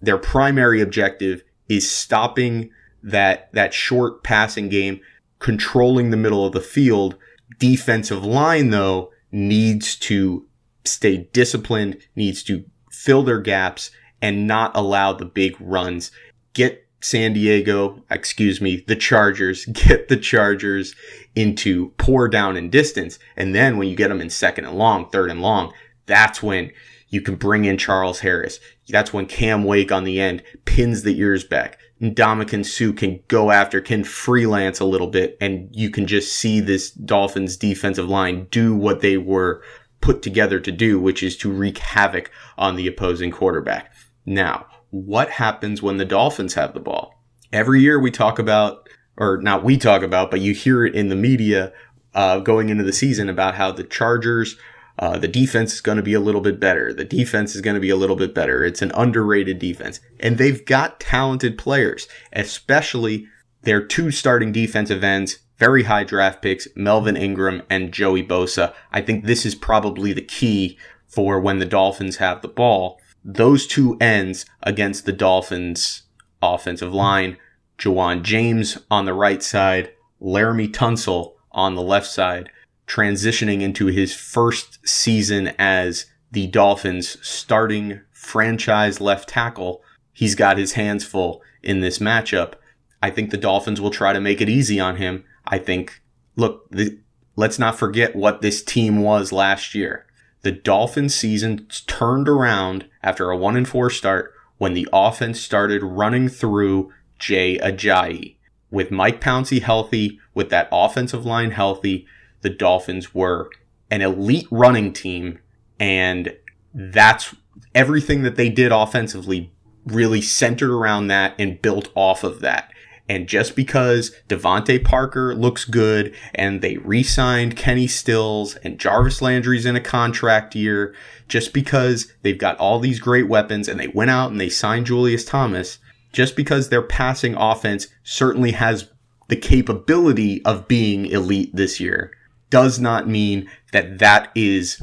their 0.00 0.18
primary 0.18 0.80
objective 0.80 1.42
is 1.68 1.90
stopping 1.90 2.70
that 3.02 3.52
that 3.52 3.74
short 3.74 4.22
passing 4.22 4.68
game, 4.68 5.00
controlling 5.38 6.10
the 6.10 6.16
middle 6.16 6.46
of 6.46 6.52
the 6.52 6.60
field. 6.60 7.16
Defensive 7.58 8.24
line 8.24 8.70
though 8.70 9.10
needs 9.32 9.96
to 9.96 10.46
stay 10.84 11.28
disciplined, 11.32 11.98
needs 12.14 12.42
to 12.44 12.64
fill 12.90 13.22
their 13.22 13.40
gaps 13.40 13.90
and 14.22 14.46
not 14.46 14.70
allow 14.74 15.12
the 15.12 15.24
big 15.24 15.56
runs. 15.60 16.10
Get 16.52 16.83
San 17.04 17.34
Diego, 17.34 18.02
excuse 18.10 18.62
me, 18.62 18.82
the 18.86 18.96
Chargers, 18.96 19.66
get 19.72 20.08
the 20.08 20.16
Chargers 20.16 20.94
into 21.34 21.90
poor 21.98 22.28
down 22.28 22.56
and 22.56 22.72
distance. 22.72 23.18
And 23.36 23.54
then 23.54 23.76
when 23.76 23.88
you 23.88 23.94
get 23.94 24.08
them 24.08 24.22
in 24.22 24.30
second 24.30 24.64
and 24.64 24.78
long, 24.78 25.10
third 25.10 25.30
and 25.30 25.42
long, 25.42 25.74
that's 26.06 26.42
when 26.42 26.70
you 27.10 27.20
can 27.20 27.36
bring 27.36 27.66
in 27.66 27.76
Charles 27.76 28.20
Harris. 28.20 28.58
That's 28.88 29.12
when 29.12 29.26
Cam 29.26 29.64
Wake 29.64 29.92
on 29.92 30.04
the 30.04 30.18
end 30.18 30.42
pins 30.64 31.02
the 31.02 31.18
ears 31.20 31.44
back. 31.44 31.78
Ndamukong 32.00 32.64
Suh 32.64 32.92
can 32.92 33.20
go 33.28 33.50
after, 33.50 33.80
can 33.80 34.02
freelance 34.02 34.80
a 34.80 34.84
little 34.84 35.06
bit, 35.06 35.36
and 35.40 35.68
you 35.72 35.90
can 35.90 36.06
just 36.06 36.34
see 36.34 36.60
this 36.60 36.90
Dolphins 36.90 37.56
defensive 37.56 38.08
line 38.08 38.46
do 38.50 38.74
what 38.74 39.00
they 39.00 39.18
were 39.18 39.62
put 40.00 40.22
together 40.22 40.58
to 40.58 40.72
do, 40.72 40.98
which 40.98 41.22
is 41.22 41.36
to 41.36 41.52
wreak 41.52 41.78
havoc 41.78 42.30
on 42.58 42.76
the 42.76 42.86
opposing 42.86 43.30
quarterback. 43.30 43.94
Now, 44.26 44.66
what 44.94 45.30
happens 45.30 45.82
when 45.82 45.96
the 45.96 46.04
Dolphins 46.04 46.54
have 46.54 46.74
the 46.74 46.80
ball? 46.80 47.14
every 47.54 47.80
year 47.80 47.98
we 47.98 48.10
talk 48.10 48.38
about, 48.38 48.88
or 49.16 49.38
not 49.40 49.64
we 49.64 49.78
talk 49.78 50.02
about, 50.02 50.30
but 50.30 50.40
you 50.40 50.52
hear 50.52 50.84
it 50.84 50.94
in 50.94 51.08
the 51.08 51.16
media 51.16 51.72
uh, 52.14 52.40
going 52.40 52.68
into 52.68 52.84
the 52.84 52.92
season 52.92 53.28
about 53.28 53.54
how 53.54 53.70
the 53.70 53.84
Chargers, 53.84 54.56
uh, 54.98 55.16
the 55.16 55.28
defense 55.28 55.72
is 55.72 55.80
going 55.80 55.96
to 55.96 56.02
be 56.02 56.14
a 56.14 56.20
little 56.20 56.40
bit 56.40 56.60
better. 56.60 56.92
The 56.92 57.04
defense 57.04 57.54
is 57.54 57.60
going 57.60 57.74
to 57.74 57.80
be 57.80 57.90
a 57.90 57.96
little 57.96 58.16
bit 58.16 58.34
better. 58.34 58.64
It's 58.64 58.82
an 58.82 58.92
underrated 58.94 59.58
defense. 59.58 60.00
And 60.20 60.36
they've 60.36 60.64
got 60.64 61.00
talented 61.00 61.56
players, 61.56 62.08
especially 62.32 63.26
their 63.62 63.84
two 63.84 64.10
starting 64.10 64.52
defensive 64.52 65.02
ends, 65.02 65.38
very 65.58 65.84
high 65.84 66.04
draft 66.04 66.42
picks, 66.42 66.68
Melvin 66.74 67.16
Ingram 67.16 67.62
and 67.70 67.92
Joey 67.92 68.24
Bosa. 68.26 68.74
I 68.92 69.00
think 69.00 69.24
this 69.24 69.46
is 69.46 69.54
probably 69.54 70.12
the 70.12 70.22
key 70.22 70.76
for 71.06 71.40
when 71.40 71.60
the 71.60 71.66
Dolphins 71.66 72.16
have 72.16 72.42
the 72.42 72.48
ball. 72.48 73.00
Those 73.24 73.66
two 73.66 73.96
ends 74.00 74.44
against 74.62 75.06
the 75.06 75.12
Dolphins 75.12 76.02
offensive 76.42 76.92
line, 76.92 77.38
Ja'Wuan 77.78 78.22
James 78.22 78.78
on 78.90 79.06
the 79.06 79.14
right 79.14 79.42
side, 79.42 79.90
Laremy 80.20 80.70
Tunsil 80.70 81.32
on 81.50 81.74
the 81.74 81.82
left 81.82 82.06
side, 82.06 82.50
transitioning 82.86 83.62
into 83.62 83.86
his 83.86 84.14
first 84.14 84.86
season 84.86 85.52
as 85.58 86.06
the 86.30 86.46
Dolphins 86.48 87.16
starting 87.26 88.00
franchise 88.10 89.00
left 89.00 89.28
tackle. 89.28 89.82
He's 90.12 90.34
got 90.34 90.58
his 90.58 90.72
hands 90.72 91.04
full 91.04 91.42
in 91.62 91.80
this 91.80 91.98
matchup. 91.98 92.54
I 93.02 93.10
think 93.10 93.30
the 93.30 93.36
Dolphins 93.36 93.80
will 93.80 93.90
try 93.90 94.12
to 94.12 94.20
make 94.20 94.40
it 94.40 94.48
easy 94.48 94.78
on 94.78 94.96
him. 94.96 95.24
I 95.46 95.58
think, 95.58 96.02
look, 96.36 96.68
the, 96.70 96.98
let's 97.36 97.58
not 97.58 97.78
forget 97.78 98.14
what 98.14 98.42
this 98.42 98.62
team 98.62 99.00
was 99.00 99.32
last 99.32 99.74
year. 99.74 100.03
The 100.44 100.52
Dolphins 100.52 101.14
season 101.14 101.66
turned 101.86 102.28
around 102.28 102.84
after 103.02 103.30
a 103.30 103.36
1 103.36 103.56
and 103.56 103.66
4 103.66 103.88
start 103.88 104.34
when 104.58 104.74
the 104.74 104.86
offense 104.92 105.40
started 105.40 105.82
running 105.82 106.28
through 106.28 106.92
Jay 107.18 107.58
Ajayi. 107.58 108.36
With 108.70 108.90
Mike 108.90 109.22
Pouncey 109.22 109.62
healthy, 109.62 110.20
with 110.34 110.50
that 110.50 110.68
offensive 110.70 111.24
line 111.24 111.52
healthy, 111.52 112.06
the 112.42 112.50
Dolphins 112.50 113.14
were 113.14 113.48
an 113.90 114.02
elite 114.02 114.46
running 114.50 114.92
team 114.92 115.38
and 115.80 116.36
that's 116.74 117.34
everything 117.74 118.22
that 118.22 118.36
they 118.36 118.50
did 118.50 118.70
offensively 118.70 119.50
really 119.86 120.20
centered 120.20 120.70
around 120.70 121.06
that 121.06 121.34
and 121.38 121.62
built 121.62 121.88
off 121.94 122.22
of 122.22 122.40
that. 122.40 122.70
And 123.08 123.28
just 123.28 123.54
because 123.54 124.12
DeVante 124.28 124.82
Parker 124.82 125.34
looks 125.34 125.66
good 125.66 126.14
and 126.34 126.62
they 126.62 126.78
re-signed 126.78 127.56
Kenny 127.56 127.86
Stills 127.86 128.56
and 128.56 128.78
Jarvis 128.78 129.20
Landry's 129.20 129.66
in 129.66 129.76
a 129.76 129.80
contract 129.80 130.54
year, 130.54 130.94
just 131.28 131.52
because 131.52 132.10
they've 132.22 132.38
got 132.38 132.56
all 132.56 132.78
these 132.78 133.00
great 133.00 133.28
weapons 133.28 133.68
and 133.68 133.78
they 133.78 133.88
went 133.88 134.10
out 134.10 134.30
and 134.30 134.40
they 134.40 134.48
signed 134.48 134.86
Julius 134.86 135.24
Thomas, 135.24 135.78
just 136.12 136.34
because 136.34 136.68
their 136.68 136.82
passing 136.82 137.34
offense 137.34 137.88
certainly 138.04 138.52
has 138.52 138.88
the 139.28 139.36
capability 139.36 140.42
of 140.44 140.68
being 140.68 141.06
elite 141.06 141.54
this 141.54 141.80
year, 141.80 142.10
does 142.48 142.78
not 142.78 143.08
mean 143.08 143.50
that 143.72 143.98
that 143.98 144.30
is 144.34 144.82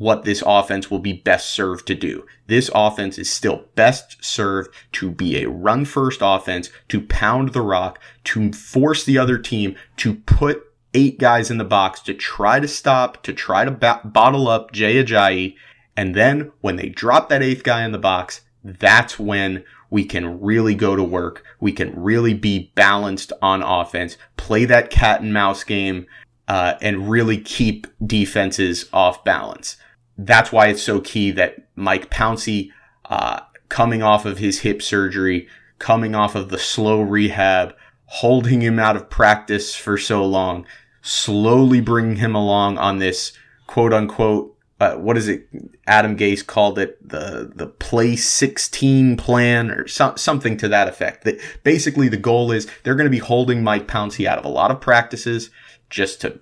what 0.00 0.24
this 0.24 0.42
offense 0.46 0.90
will 0.90 0.98
be 0.98 1.12
best 1.12 1.50
served 1.50 1.86
to 1.86 1.94
do. 1.94 2.24
This 2.46 2.70
offense 2.74 3.18
is 3.18 3.30
still 3.30 3.66
best 3.74 4.16
served 4.24 4.74
to 4.92 5.10
be 5.10 5.36
a 5.36 5.50
run 5.50 5.84
first 5.84 6.20
offense, 6.22 6.70
to 6.88 7.02
pound 7.02 7.50
the 7.50 7.60
rock, 7.60 8.00
to 8.24 8.50
force 8.50 9.04
the 9.04 9.18
other 9.18 9.36
team 9.36 9.76
to 9.98 10.14
put 10.14 10.64
eight 10.94 11.18
guys 11.18 11.50
in 11.50 11.58
the 11.58 11.64
box 11.64 12.00
to 12.00 12.14
try 12.14 12.58
to 12.58 12.66
stop, 12.66 13.22
to 13.24 13.34
try 13.34 13.66
to 13.66 13.70
ba- 13.70 14.00
bottle 14.02 14.48
up 14.48 14.72
Jay 14.72 15.04
Ajayi. 15.04 15.54
And 15.98 16.14
then 16.14 16.50
when 16.62 16.76
they 16.76 16.88
drop 16.88 17.28
that 17.28 17.42
eighth 17.42 17.62
guy 17.62 17.84
in 17.84 17.92
the 17.92 17.98
box, 17.98 18.40
that's 18.64 19.18
when 19.18 19.64
we 19.90 20.06
can 20.06 20.40
really 20.40 20.74
go 20.74 20.96
to 20.96 21.04
work. 21.04 21.44
We 21.60 21.72
can 21.72 21.94
really 21.94 22.32
be 22.32 22.72
balanced 22.74 23.34
on 23.42 23.60
offense, 23.60 24.16
play 24.38 24.64
that 24.64 24.88
cat 24.88 25.20
and 25.20 25.34
mouse 25.34 25.62
game, 25.62 26.06
uh, 26.48 26.76
and 26.80 27.10
really 27.10 27.36
keep 27.36 27.86
defenses 28.06 28.88
off 28.94 29.22
balance 29.24 29.76
that's 30.26 30.52
why 30.52 30.68
it's 30.68 30.82
so 30.82 31.00
key 31.00 31.30
that 31.32 31.56
Mike 31.76 32.10
Pouncey, 32.10 32.70
uh, 33.06 33.40
coming 33.68 34.02
off 34.02 34.26
of 34.26 34.38
his 34.38 34.60
hip 34.60 34.82
surgery, 34.82 35.48
coming 35.78 36.14
off 36.14 36.34
of 36.34 36.50
the 36.50 36.58
slow 36.58 37.00
rehab, 37.00 37.74
holding 38.06 38.60
him 38.60 38.78
out 38.78 38.96
of 38.96 39.08
practice 39.08 39.74
for 39.74 39.96
so 39.96 40.24
long, 40.24 40.66
slowly 41.00 41.80
bringing 41.80 42.16
him 42.16 42.34
along 42.34 42.76
on 42.76 42.98
this 42.98 43.32
quote 43.66 43.92
unquote, 43.92 44.56
uh, 44.80 44.94
what 44.96 45.16
is 45.16 45.28
it? 45.28 45.46
Adam 45.86 46.16
Gase 46.16 46.46
called 46.46 46.78
it 46.78 46.96
the 47.06 47.52
the 47.54 47.66
play 47.66 48.16
16 48.16 49.16
plan 49.16 49.70
or 49.70 49.86
so, 49.86 50.14
something 50.16 50.56
to 50.56 50.68
that 50.68 50.88
effect. 50.88 51.24
That 51.24 51.38
basically 51.62 52.08
the 52.08 52.16
goal 52.16 52.50
is 52.50 52.66
they're 52.82 52.94
going 52.94 53.06
to 53.06 53.10
be 53.10 53.18
holding 53.18 53.62
Mike 53.62 53.86
Pouncey 53.86 54.26
out 54.26 54.38
of 54.38 54.44
a 54.44 54.48
lot 54.48 54.70
of 54.70 54.80
practices 54.80 55.50
just 55.90 56.20
to, 56.22 56.40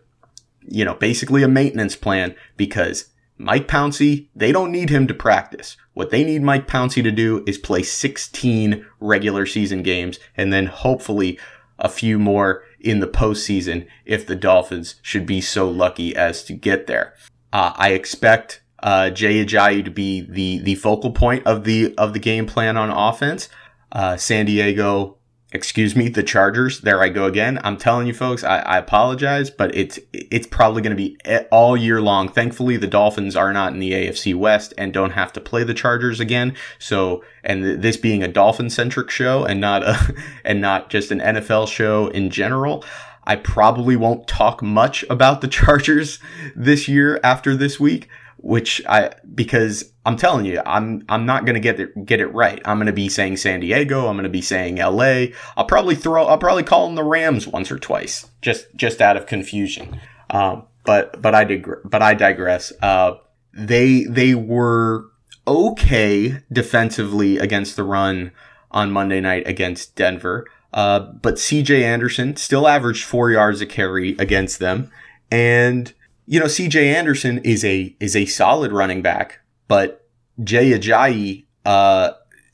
you 0.67 0.85
know, 0.85 0.95
basically 0.95 1.43
a 1.43 1.49
maintenance 1.49 1.97
plan 1.97 2.35
because 2.57 3.07
Mike 3.39 3.69
Pouncey, 3.69 4.29
they 4.35 4.51
don't 4.51 4.73
need 4.73 4.91
him 4.91 5.07
to 5.07 5.15
practice. 5.15 5.77
What 5.95 6.11
they 6.11 6.25
need 6.25 6.43
Mike 6.43 6.67
Pouncey 6.67 7.03
to 7.05 7.13
do 7.13 7.45
is 7.47 7.57
play 7.57 7.83
16 7.83 8.85
regular 9.01 9.47
season 9.47 9.83
games 9.83 10.19
and 10.37 10.53
then 10.53 10.67
hopefully 10.67 11.39
a 11.79 11.89
few 11.89 12.19
more 12.19 12.65
in 12.81 13.01
the 13.01 13.07
postseason 13.07 13.87
if 14.05 14.27
the 14.27 14.35
Dolphins 14.35 14.97
should 15.03 15.25
be 15.25 15.41
so 15.41 15.69
lucky 15.69 16.15
as 16.15 16.43
to 16.45 16.53
get 16.53 16.89
there. 16.89 17.15
Uh, 17.53 17.73
I 17.77 17.91
expect 17.91 18.63
uh, 18.83 19.11
Jay 19.11 19.45
Ajayi 19.45 19.85
to 19.85 19.91
be 19.91 20.21
the 20.21 20.59
the 20.59 20.75
focal 20.77 21.13
point 21.13 21.47
of 21.47 21.65
the 21.65 21.95
of 21.97 22.13
the 22.13 22.19
game 22.19 22.47
plan 22.47 22.77
on 22.77 22.91
offense. 22.91 23.49
Uh, 23.91 24.17
San 24.17 24.47
Diego 24.47 25.18
excuse 25.53 25.97
me, 25.97 26.09
the 26.09 26.23
Chargers. 26.23 26.81
There 26.81 27.03
I 27.03 27.09
go 27.09 27.25
again. 27.25 27.59
I'm 27.65 27.77
telling 27.77 28.07
you 28.07 28.13
folks, 28.13 28.45
I, 28.45 28.59
I 28.59 28.79
apologize, 28.79 29.51
but 29.51 29.75
it's 29.75 29.99
it's 30.13 30.47
probably 30.47 30.83
going 30.83 30.97
to 30.97 30.97
be 30.97 31.17
all 31.51 31.77
year 31.77 32.01
long. 32.01 32.29
Thankfully, 32.29 32.77
the 32.77 32.87
Dolphins 32.87 33.35
are 33.37 33.53
not 33.53 33.73
in 33.73 33.79
the 33.79 33.93
AFC 33.93 34.35
West 34.35 34.75
and 34.77 34.93
don't 34.93 35.13
have 35.13 35.33
to 35.35 35.41
play 35.41 35.65
the 35.65 35.75
Chargers 35.75 36.21
again. 36.21 36.55
So, 36.79 37.25
and 37.43 37.63
th- 37.63 37.81
this 37.81 37.97
being 37.97 38.23
a 38.23 38.29
Dolphin 38.29 38.71
centric 38.71 39.11
show 39.11 39.45
and 39.45 39.61
not 39.61 39.83
a 39.83 40.15
and 40.45 40.61
not 40.61 40.91
just 40.91 41.11
an 41.11 41.21
NFL 41.21 41.69
show 41.69 42.09
in 42.09 42.31
general. 42.31 42.85
I 43.25 43.37
probably 43.37 43.95
won't 43.95 44.27
talk 44.27 44.63
much 44.63 45.05
about 45.11 45.43
the 45.43 45.49
Chargers 45.59 46.19
this 46.57 46.89
year 46.89 47.21
after 47.23 47.55
this 47.57 47.79
week 47.79 48.09
which 48.39 48.81
I 48.89 49.13
because 49.35 49.93
I'm 50.07 50.17
telling 50.17 50.47
you, 50.47 50.63
I'm 50.65 51.05
I'm 51.09 51.27
not 51.27 51.45
gonna 51.45 51.61
get 51.61 51.79
it 51.81 52.07
get 52.07 52.21
it 52.21 52.29
right. 52.29 52.61
I'm 52.65 52.79
gonna 52.79 52.93
be 52.93 53.09
saying 53.09 53.37
San 53.37 53.61
Diego. 53.61 54.07
I'm 54.07 54.17
gonna 54.17 54.29
be 54.29 54.43
saying 54.43 54.79
L.A. 54.79 55.35
I'll 55.57 55.67
probably 55.67 55.95
throw. 55.95 56.25
I'll 56.27 56.39
probably 56.39 56.63
call 56.63 56.87
them 56.87 56.95
the 56.95 57.05
Rams 57.05 57.47
once 57.47 57.71
or 57.71 57.79
twice, 57.79 58.29
just 58.41 58.67
just 58.77 59.01
out 59.01 59.17
of 59.17 59.27
confusion. 59.27 60.01
Um, 60.31 60.65
but 60.85 61.21
but 61.21 61.35
I 61.35 61.45
dig- 61.45 61.69
but 61.85 62.03
I 62.03 62.15
digress. 62.15 62.73
Uh, 62.81 63.15
they 63.53 64.05
they 64.05 64.35
were 64.35 65.07
okay 65.47 66.41
defensively 66.53 67.39
against 67.39 67.77
the 67.77 67.85
run 67.85 68.33
on 68.71 68.93
Monday 68.93 69.21
night 69.21 69.47
against 69.49 69.97
Denver. 69.97 70.47
Uh, 70.73 71.01
but 71.01 71.37
CJ 71.37 71.83
Anderson 71.83 72.37
still 72.37 72.69
averaged 72.69 73.05
four 73.05 73.31
yards 73.31 73.61
a 73.61 73.67
carry 73.67 74.11
against 74.19 74.59
them. 74.59 74.91
And 75.31 75.93
you 76.29 76.39
know, 76.39 76.47
CJ 76.47 76.95
Anderson 76.95 77.39
is 77.39 77.65
a 77.65 77.97
is 78.01 78.15
a 78.15 78.27
solid 78.27 78.71
running 78.71 79.01
back, 79.01 79.41
but 79.67 80.07
Jay 80.45 80.79
Ajayi, 80.79 81.47
uh, 81.65 82.11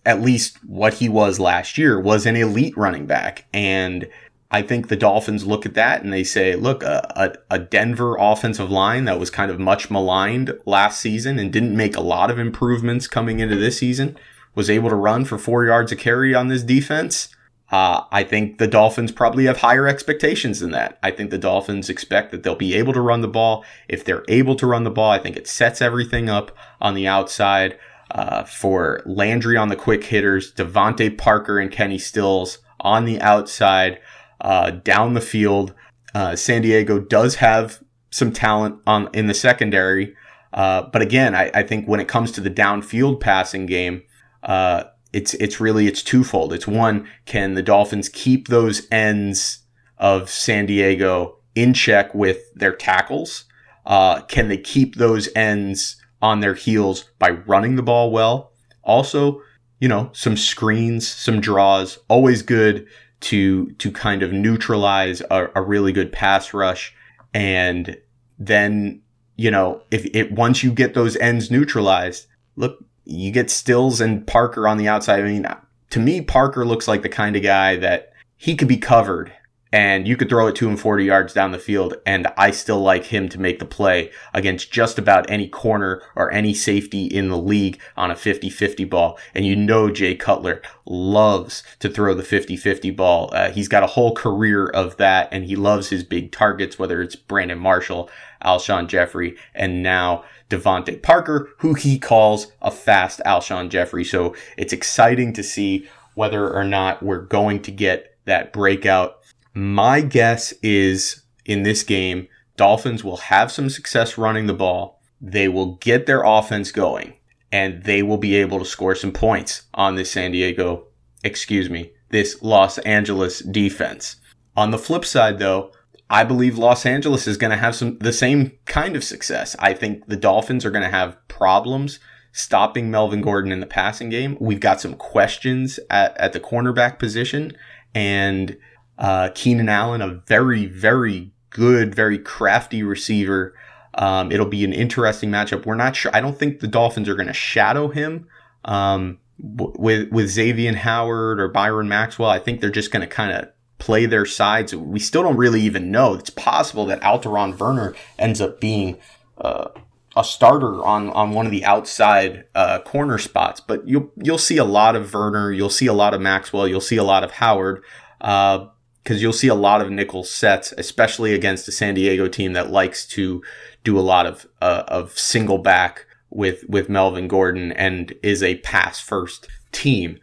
at 0.06 0.22
least 0.22 0.58
what 0.64 0.94
he 0.94 1.08
was 1.08 1.40
last 1.40 1.76
year, 1.76 1.98
was 1.98 2.24
an 2.24 2.36
elite 2.36 2.76
running 2.76 3.06
back. 3.06 3.46
And 3.52 4.08
I 4.52 4.62
think 4.62 4.86
the 4.86 4.96
Dolphins 4.96 5.44
look 5.44 5.66
at 5.66 5.74
that 5.74 6.04
and 6.04 6.12
they 6.12 6.22
say, 6.22 6.54
look, 6.54 6.84
a, 6.84 7.36
a, 7.50 7.56
a, 7.56 7.58
Denver 7.58 8.16
offensive 8.16 8.70
line 8.70 9.06
that 9.06 9.18
was 9.18 9.28
kind 9.28 9.50
of 9.50 9.58
much 9.58 9.90
maligned 9.90 10.56
last 10.64 11.00
season 11.00 11.40
and 11.40 11.52
didn't 11.52 11.76
make 11.76 11.96
a 11.96 12.00
lot 12.00 12.30
of 12.30 12.38
improvements 12.38 13.08
coming 13.08 13.40
into 13.40 13.56
this 13.56 13.78
season 13.78 14.16
was 14.54 14.70
able 14.70 14.88
to 14.88 14.94
run 14.94 15.24
for 15.24 15.36
four 15.36 15.64
yards 15.64 15.90
a 15.90 15.96
carry 15.96 16.32
on 16.32 16.46
this 16.46 16.62
defense. 16.62 17.33
Uh, 17.74 18.04
I 18.12 18.22
think 18.22 18.58
the 18.58 18.68
Dolphins 18.68 19.10
probably 19.10 19.46
have 19.46 19.58
higher 19.58 19.88
expectations 19.88 20.60
than 20.60 20.70
that. 20.70 20.96
I 21.02 21.10
think 21.10 21.30
the 21.30 21.38
Dolphins 21.38 21.90
expect 21.90 22.30
that 22.30 22.44
they'll 22.44 22.54
be 22.54 22.74
able 22.74 22.92
to 22.92 23.00
run 23.00 23.20
the 23.20 23.26
ball. 23.26 23.64
If 23.88 24.04
they're 24.04 24.22
able 24.28 24.54
to 24.56 24.66
run 24.68 24.84
the 24.84 24.92
ball, 24.92 25.10
I 25.10 25.18
think 25.18 25.36
it 25.36 25.48
sets 25.48 25.82
everything 25.82 26.30
up 26.30 26.56
on 26.80 26.94
the 26.94 27.08
outside 27.08 27.76
uh, 28.12 28.44
for 28.44 29.02
Landry 29.04 29.56
on 29.56 29.70
the 29.70 29.74
quick 29.74 30.04
hitters, 30.04 30.54
DeVante 30.54 31.18
Parker 31.18 31.58
and 31.58 31.68
Kenny 31.68 31.98
Stills 31.98 32.58
on 32.78 33.06
the 33.06 33.20
outside, 33.20 33.98
uh, 34.40 34.70
down 34.70 35.14
the 35.14 35.20
field. 35.20 35.74
Uh, 36.14 36.36
San 36.36 36.62
Diego 36.62 37.00
does 37.00 37.34
have 37.36 37.82
some 38.08 38.32
talent 38.32 38.78
on 38.86 39.08
in 39.12 39.26
the 39.26 39.34
secondary, 39.34 40.14
uh, 40.52 40.82
but 40.92 41.02
again, 41.02 41.34
I, 41.34 41.50
I, 41.52 41.64
think 41.64 41.88
when 41.88 41.98
it 41.98 42.06
comes 42.06 42.30
to 42.32 42.40
the 42.40 42.50
downfield 42.50 43.18
passing 43.18 43.66
game, 43.66 44.04
uh, 44.44 44.84
it's 45.14 45.34
it's 45.34 45.60
really 45.60 45.86
it's 45.86 46.02
twofold. 46.02 46.52
It's 46.52 46.66
one, 46.66 47.08
can 47.24 47.54
the 47.54 47.62
Dolphins 47.62 48.08
keep 48.08 48.48
those 48.48 48.86
ends 48.90 49.60
of 49.96 50.28
San 50.28 50.66
Diego 50.66 51.38
in 51.54 51.72
check 51.72 52.14
with 52.14 52.52
their 52.54 52.74
tackles? 52.74 53.44
Uh, 53.86 54.22
can 54.22 54.48
they 54.48 54.58
keep 54.58 54.96
those 54.96 55.28
ends 55.36 55.96
on 56.20 56.40
their 56.40 56.54
heels 56.54 57.04
by 57.18 57.30
running 57.30 57.76
the 57.76 57.82
ball 57.82 58.10
well? 58.10 58.52
Also, 58.82 59.40
you 59.78 59.88
know, 59.88 60.10
some 60.12 60.36
screens, 60.36 61.06
some 61.06 61.40
draws, 61.40 61.98
always 62.08 62.42
good 62.42 62.86
to 63.20 63.70
to 63.72 63.92
kind 63.92 64.22
of 64.22 64.32
neutralize 64.32 65.22
a, 65.30 65.48
a 65.54 65.62
really 65.62 65.92
good 65.92 66.12
pass 66.12 66.52
rush 66.52 66.94
and 67.32 67.96
then 68.38 69.00
you 69.36 69.50
know 69.50 69.80
if 69.90 70.04
it 70.14 70.32
once 70.32 70.62
you 70.62 70.70
get 70.70 70.92
those 70.92 71.16
ends 71.16 71.50
neutralized 71.50 72.26
look 72.56 72.84
you 73.04 73.30
get 73.30 73.50
stills 73.50 74.00
and 74.00 74.26
parker 74.26 74.66
on 74.66 74.78
the 74.78 74.88
outside 74.88 75.20
i 75.20 75.22
mean 75.22 75.46
to 75.90 76.00
me 76.00 76.20
parker 76.20 76.64
looks 76.64 76.88
like 76.88 77.02
the 77.02 77.08
kind 77.08 77.36
of 77.36 77.42
guy 77.42 77.76
that 77.76 78.12
he 78.36 78.56
could 78.56 78.68
be 78.68 78.76
covered 78.76 79.32
and 79.74 80.06
you 80.06 80.16
could 80.16 80.28
throw 80.28 80.46
it 80.46 80.54
to 80.54 80.68
him 80.68 80.76
40 80.76 81.04
yards 81.04 81.32
down 81.32 81.50
the 81.50 81.58
field 81.58 81.96
and 82.06 82.28
I 82.38 82.52
still 82.52 82.80
like 82.80 83.06
him 83.06 83.28
to 83.30 83.40
make 83.40 83.58
the 83.58 83.64
play 83.64 84.12
against 84.32 84.70
just 84.70 85.00
about 85.00 85.28
any 85.28 85.48
corner 85.48 86.00
or 86.14 86.30
any 86.30 86.54
safety 86.54 87.06
in 87.06 87.28
the 87.28 87.36
league 87.36 87.80
on 87.96 88.12
a 88.12 88.14
50-50 88.14 88.88
ball. 88.88 89.18
And 89.34 89.44
you 89.44 89.56
know 89.56 89.90
Jay 89.90 90.14
Cutler 90.14 90.62
loves 90.86 91.64
to 91.80 91.88
throw 91.88 92.14
the 92.14 92.22
50-50 92.22 92.94
ball. 92.94 93.30
Uh, 93.32 93.50
he's 93.50 93.66
got 93.66 93.82
a 93.82 93.88
whole 93.88 94.14
career 94.14 94.68
of 94.68 94.96
that 94.98 95.28
and 95.32 95.46
he 95.46 95.56
loves 95.56 95.88
his 95.88 96.04
big 96.04 96.30
targets, 96.30 96.78
whether 96.78 97.02
it's 97.02 97.16
Brandon 97.16 97.58
Marshall, 97.58 98.08
Alshon 98.44 98.86
Jeffery, 98.86 99.36
and 99.54 99.82
now 99.82 100.24
DeVante 100.50 101.02
Parker, 101.02 101.50
who 101.58 101.74
he 101.74 101.98
calls 101.98 102.52
a 102.62 102.70
fast 102.70 103.20
Alshon 103.26 103.70
Jeffery. 103.70 104.04
So 104.04 104.34
it's 104.56 104.72
exciting 104.72 105.32
to 105.32 105.42
see 105.42 105.88
whether 106.14 106.52
or 106.52 106.64
not 106.64 107.02
we're 107.02 107.24
going 107.24 107.60
to 107.62 107.72
get 107.72 108.16
that 108.26 108.52
breakout 108.52 109.16
my 109.54 110.00
guess 110.00 110.52
is 110.62 111.22
in 111.44 111.62
this 111.62 111.84
game, 111.84 112.28
Dolphins 112.56 113.04
will 113.04 113.18
have 113.18 113.52
some 113.52 113.70
success 113.70 114.18
running 114.18 114.46
the 114.46 114.54
ball. 114.54 115.00
They 115.20 115.48
will 115.48 115.76
get 115.76 116.06
their 116.06 116.22
offense 116.24 116.72
going 116.72 117.14
and 117.52 117.84
they 117.84 118.02
will 118.02 118.18
be 118.18 118.34
able 118.34 118.58
to 118.58 118.64
score 118.64 118.96
some 118.96 119.12
points 119.12 119.62
on 119.74 119.94
this 119.94 120.10
San 120.10 120.32
Diego, 120.32 120.88
excuse 121.22 121.70
me, 121.70 121.92
this 122.10 122.42
Los 122.42 122.78
Angeles 122.78 123.40
defense. 123.40 124.16
On 124.56 124.72
the 124.72 124.78
flip 124.78 125.04
side 125.04 125.38
though, 125.38 125.70
I 126.10 126.24
believe 126.24 126.58
Los 126.58 126.84
Angeles 126.84 127.26
is 127.26 127.36
going 127.36 127.50
to 127.50 127.56
have 127.56 127.74
some 127.74 127.98
the 127.98 128.12
same 128.12 128.52
kind 128.66 128.94
of 128.94 129.04
success. 129.04 129.56
I 129.58 129.72
think 129.72 130.06
the 130.06 130.16
Dolphins 130.16 130.64
are 130.64 130.70
going 130.70 130.84
to 130.84 130.90
have 130.90 131.16
problems 131.28 131.98
stopping 132.32 132.90
Melvin 132.90 133.22
Gordon 133.22 133.52
in 133.52 133.60
the 133.60 133.66
passing 133.66 134.10
game. 134.10 134.36
We've 134.40 134.60
got 134.60 134.80
some 134.80 134.94
questions 134.94 135.78
at, 135.88 136.16
at 136.18 136.32
the 136.32 136.40
cornerback 136.40 136.98
position 136.98 137.56
and 137.94 138.56
uh, 138.98 139.30
Keenan 139.34 139.68
Allen, 139.68 140.02
a 140.02 140.08
very, 140.08 140.66
very 140.66 141.32
good, 141.50 141.94
very 141.94 142.18
crafty 142.18 142.82
receiver. 142.82 143.54
Um, 143.94 144.32
it'll 144.32 144.46
be 144.46 144.64
an 144.64 144.72
interesting 144.72 145.30
matchup. 145.30 145.64
We're 145.64 145.76
not 145.76 145.94
sure. 145.94 146.10
I 146.14 146.20
don't 146.20 146.38
think 146.38 146.58
the 146.58 146.66
Dolphins 146.66 147.08
are 147.08 147.14
going 147.14 147.28
to 147.28 147.32
shadow 147.32 147.88
him 147.88 148.26
um, 148.64 149.18
with 149.38 150.10
with 150.10 150.28
Xavier 150.28 150.74
Howard 150.74 151.40
or 151.40 151.48
Byron 151.48 151.88
Maxwell. 151.88 152.30
I 152.30 152.40
think 152.40 152.60
they're 152.60 152.70
just 152.70 152.90
going 152.90 153.02
to 153.02 153.06
kind 153.06 153.32
of 153.32 153.48
play 153.84 154.06
their 154.06 154.24
sides. 154.24 154.74
We 154.74 154.98
still 154.98 155.22
don't 155.22 155.36
really 155.36 155.60
even 155.60 155.90
know. 155.90 156.14
It's 156.14 156.30
possible 156.30 156.86
that 156.86 157.02
Alterraun 157.02 157.52
Verner 157.54 157.94
ends 158.18 158.40
up 158.40 158.58
being 158.58 158.96
uh, 159.36 159.68
a 160.16 160.24
starter 160.24 160.82
on 160.82 161.10
on 161.10 161.32
one 161.32 161.44
of 161.44 161.52
the 161.52 161.66
outside 161.66 162.46
uh, 162.54 162.78
corner 162.78 163.18
spots. 163.18 163.60
But 163.60 163.86
you'll 163.86 164.10
you'll 164.16 164.38
see 164.38 164.56
a 164.56 164.64
lot 164.64 164.96
of 164.96 165.06
Verner. 165.06 165.52
You'll 165.52 165.68
see 165.68 165.86
a 165.86 165.92
lot 165.92 166.14
of 166.14 166.22
Maxwell. 166.22 166.66
You'll 166.66 166.80
see 166.80 166.96
a 166.96 167.04
lot 167.04 167.24
of 167.24 167.32
Howard. 167.32 167.84
Uh, 168.22 168.68
because 169.02 169.20
you'll 169.20 169.34
see 169.34 169.48
a 169.48 169.54
lot 169.54 169.82
of 169.82 169.90
nickel 169.90 170.24
sets, 170.24 170.72
especially 170.78 171.34
against 171.34 171.68
a 171.68 171.72
San 171.72 171.92
Diego 171.92 172.26
team 172.26 172.54
that 172.54 172.70
likes 172.70 173.04
to 173.08 173.42
do 173.82 173.98
a 173.98 174.00
lot 174.00 174.24
of 174.24 174.46
uh, 174.62 174.84
of 174.88 175.18
single 175.18 175.58
back 175.58 176.06
with 176.30 176.64
with 176.70 176.88
Melvin 176.88 177.28
Gordon 177.28 177.72
and 177.72 178.14
is 178.22 178.42
a 178.42 178.56
pass 178.60 178.98
first 178.98 179.46
team. 179.72 180.18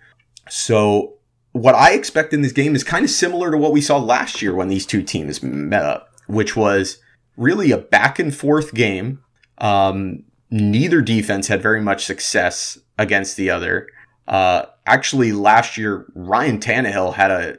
So 0.50 1.20
what 1.54 1.76
I 1.76 1.94
expect 1.94 2.34
in 2.34 2.42
this 2.42 2.52
game 2.52 2.76
is 2.76 2.84
kind 2.84 3.04
of 3.04 3.12
similar 3.12 3.52
to 3.52 3.58
what 3.58 3.74
we 3.74 3.82
saw 3.82 3.98
last 3.98 4.42
year 4.42 4.56
when 4.56 4.70
these 4.70 4.86
two 4.86 5.04
teams 5.04 5.44
met 5.44 5.84
up, 5.84 6.10
which 6.28 6.56
was 6.56 7.00
really 7.36 7.72
a 7.72 7.78
back 7.78 8.20
and 8.20 8.34
forth 8.34 8.74
game. 8.74 9.22
Um, 9.58 10.24
neither 10.50 11.02
defense 11.02 11.48
had 11.48 11.62
very 11.62 11.82
much 11.82 12.06
success 12.06 12.78
against 12.98 13.38
the 13.38 13.50
other. 13.50 13.88
Uh, 14.28 14.66
actually, 14.86 15.32
last 15.34 15.78
year 15.78 16.06
Ryan 16.16 16.60
Tannehill 16.60 17.16
had 17.16 17.32
a 17.32 17.58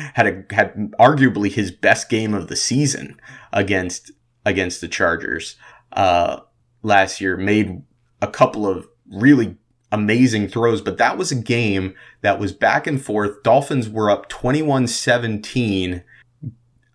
had 0.14 0.26
a 0.26 0.54
had 0.54 0.74
arguably 0.92 1.50
his 1.50 1.70
best 1.70 2.08
game 2.08 2.32
of 2.32 2.48
the 2.48 2.56
season 2.56 3.20
against 3.52 4.10
against 4.46 4.80
the 4.80 4.88
Chargers. 4.88 5.56
Uh, 5.92 6.40
last 6.82 7.20
year 7.20 7.36
made 7.36 7.82
a 8.22 8.26
couple 8.28 8.66
of 8.66 8.86
really 9.10 9.56
amazing 9.90 10.48
throws, 10.48 10.80
but 10.80 10.98
that 10.98 11.16
was 11.16 11.32
a 11.32 11.36
game 11.36 11.94
that 12.20 12.38
was 12.38 12.52
back 12.52 12.86
and 12.86 13.02
forth. 13.02 13.42
Dolphins 13.42 13.88
were 13.88 14.10
up 14.10 14.28
21-17, 14.28 16.02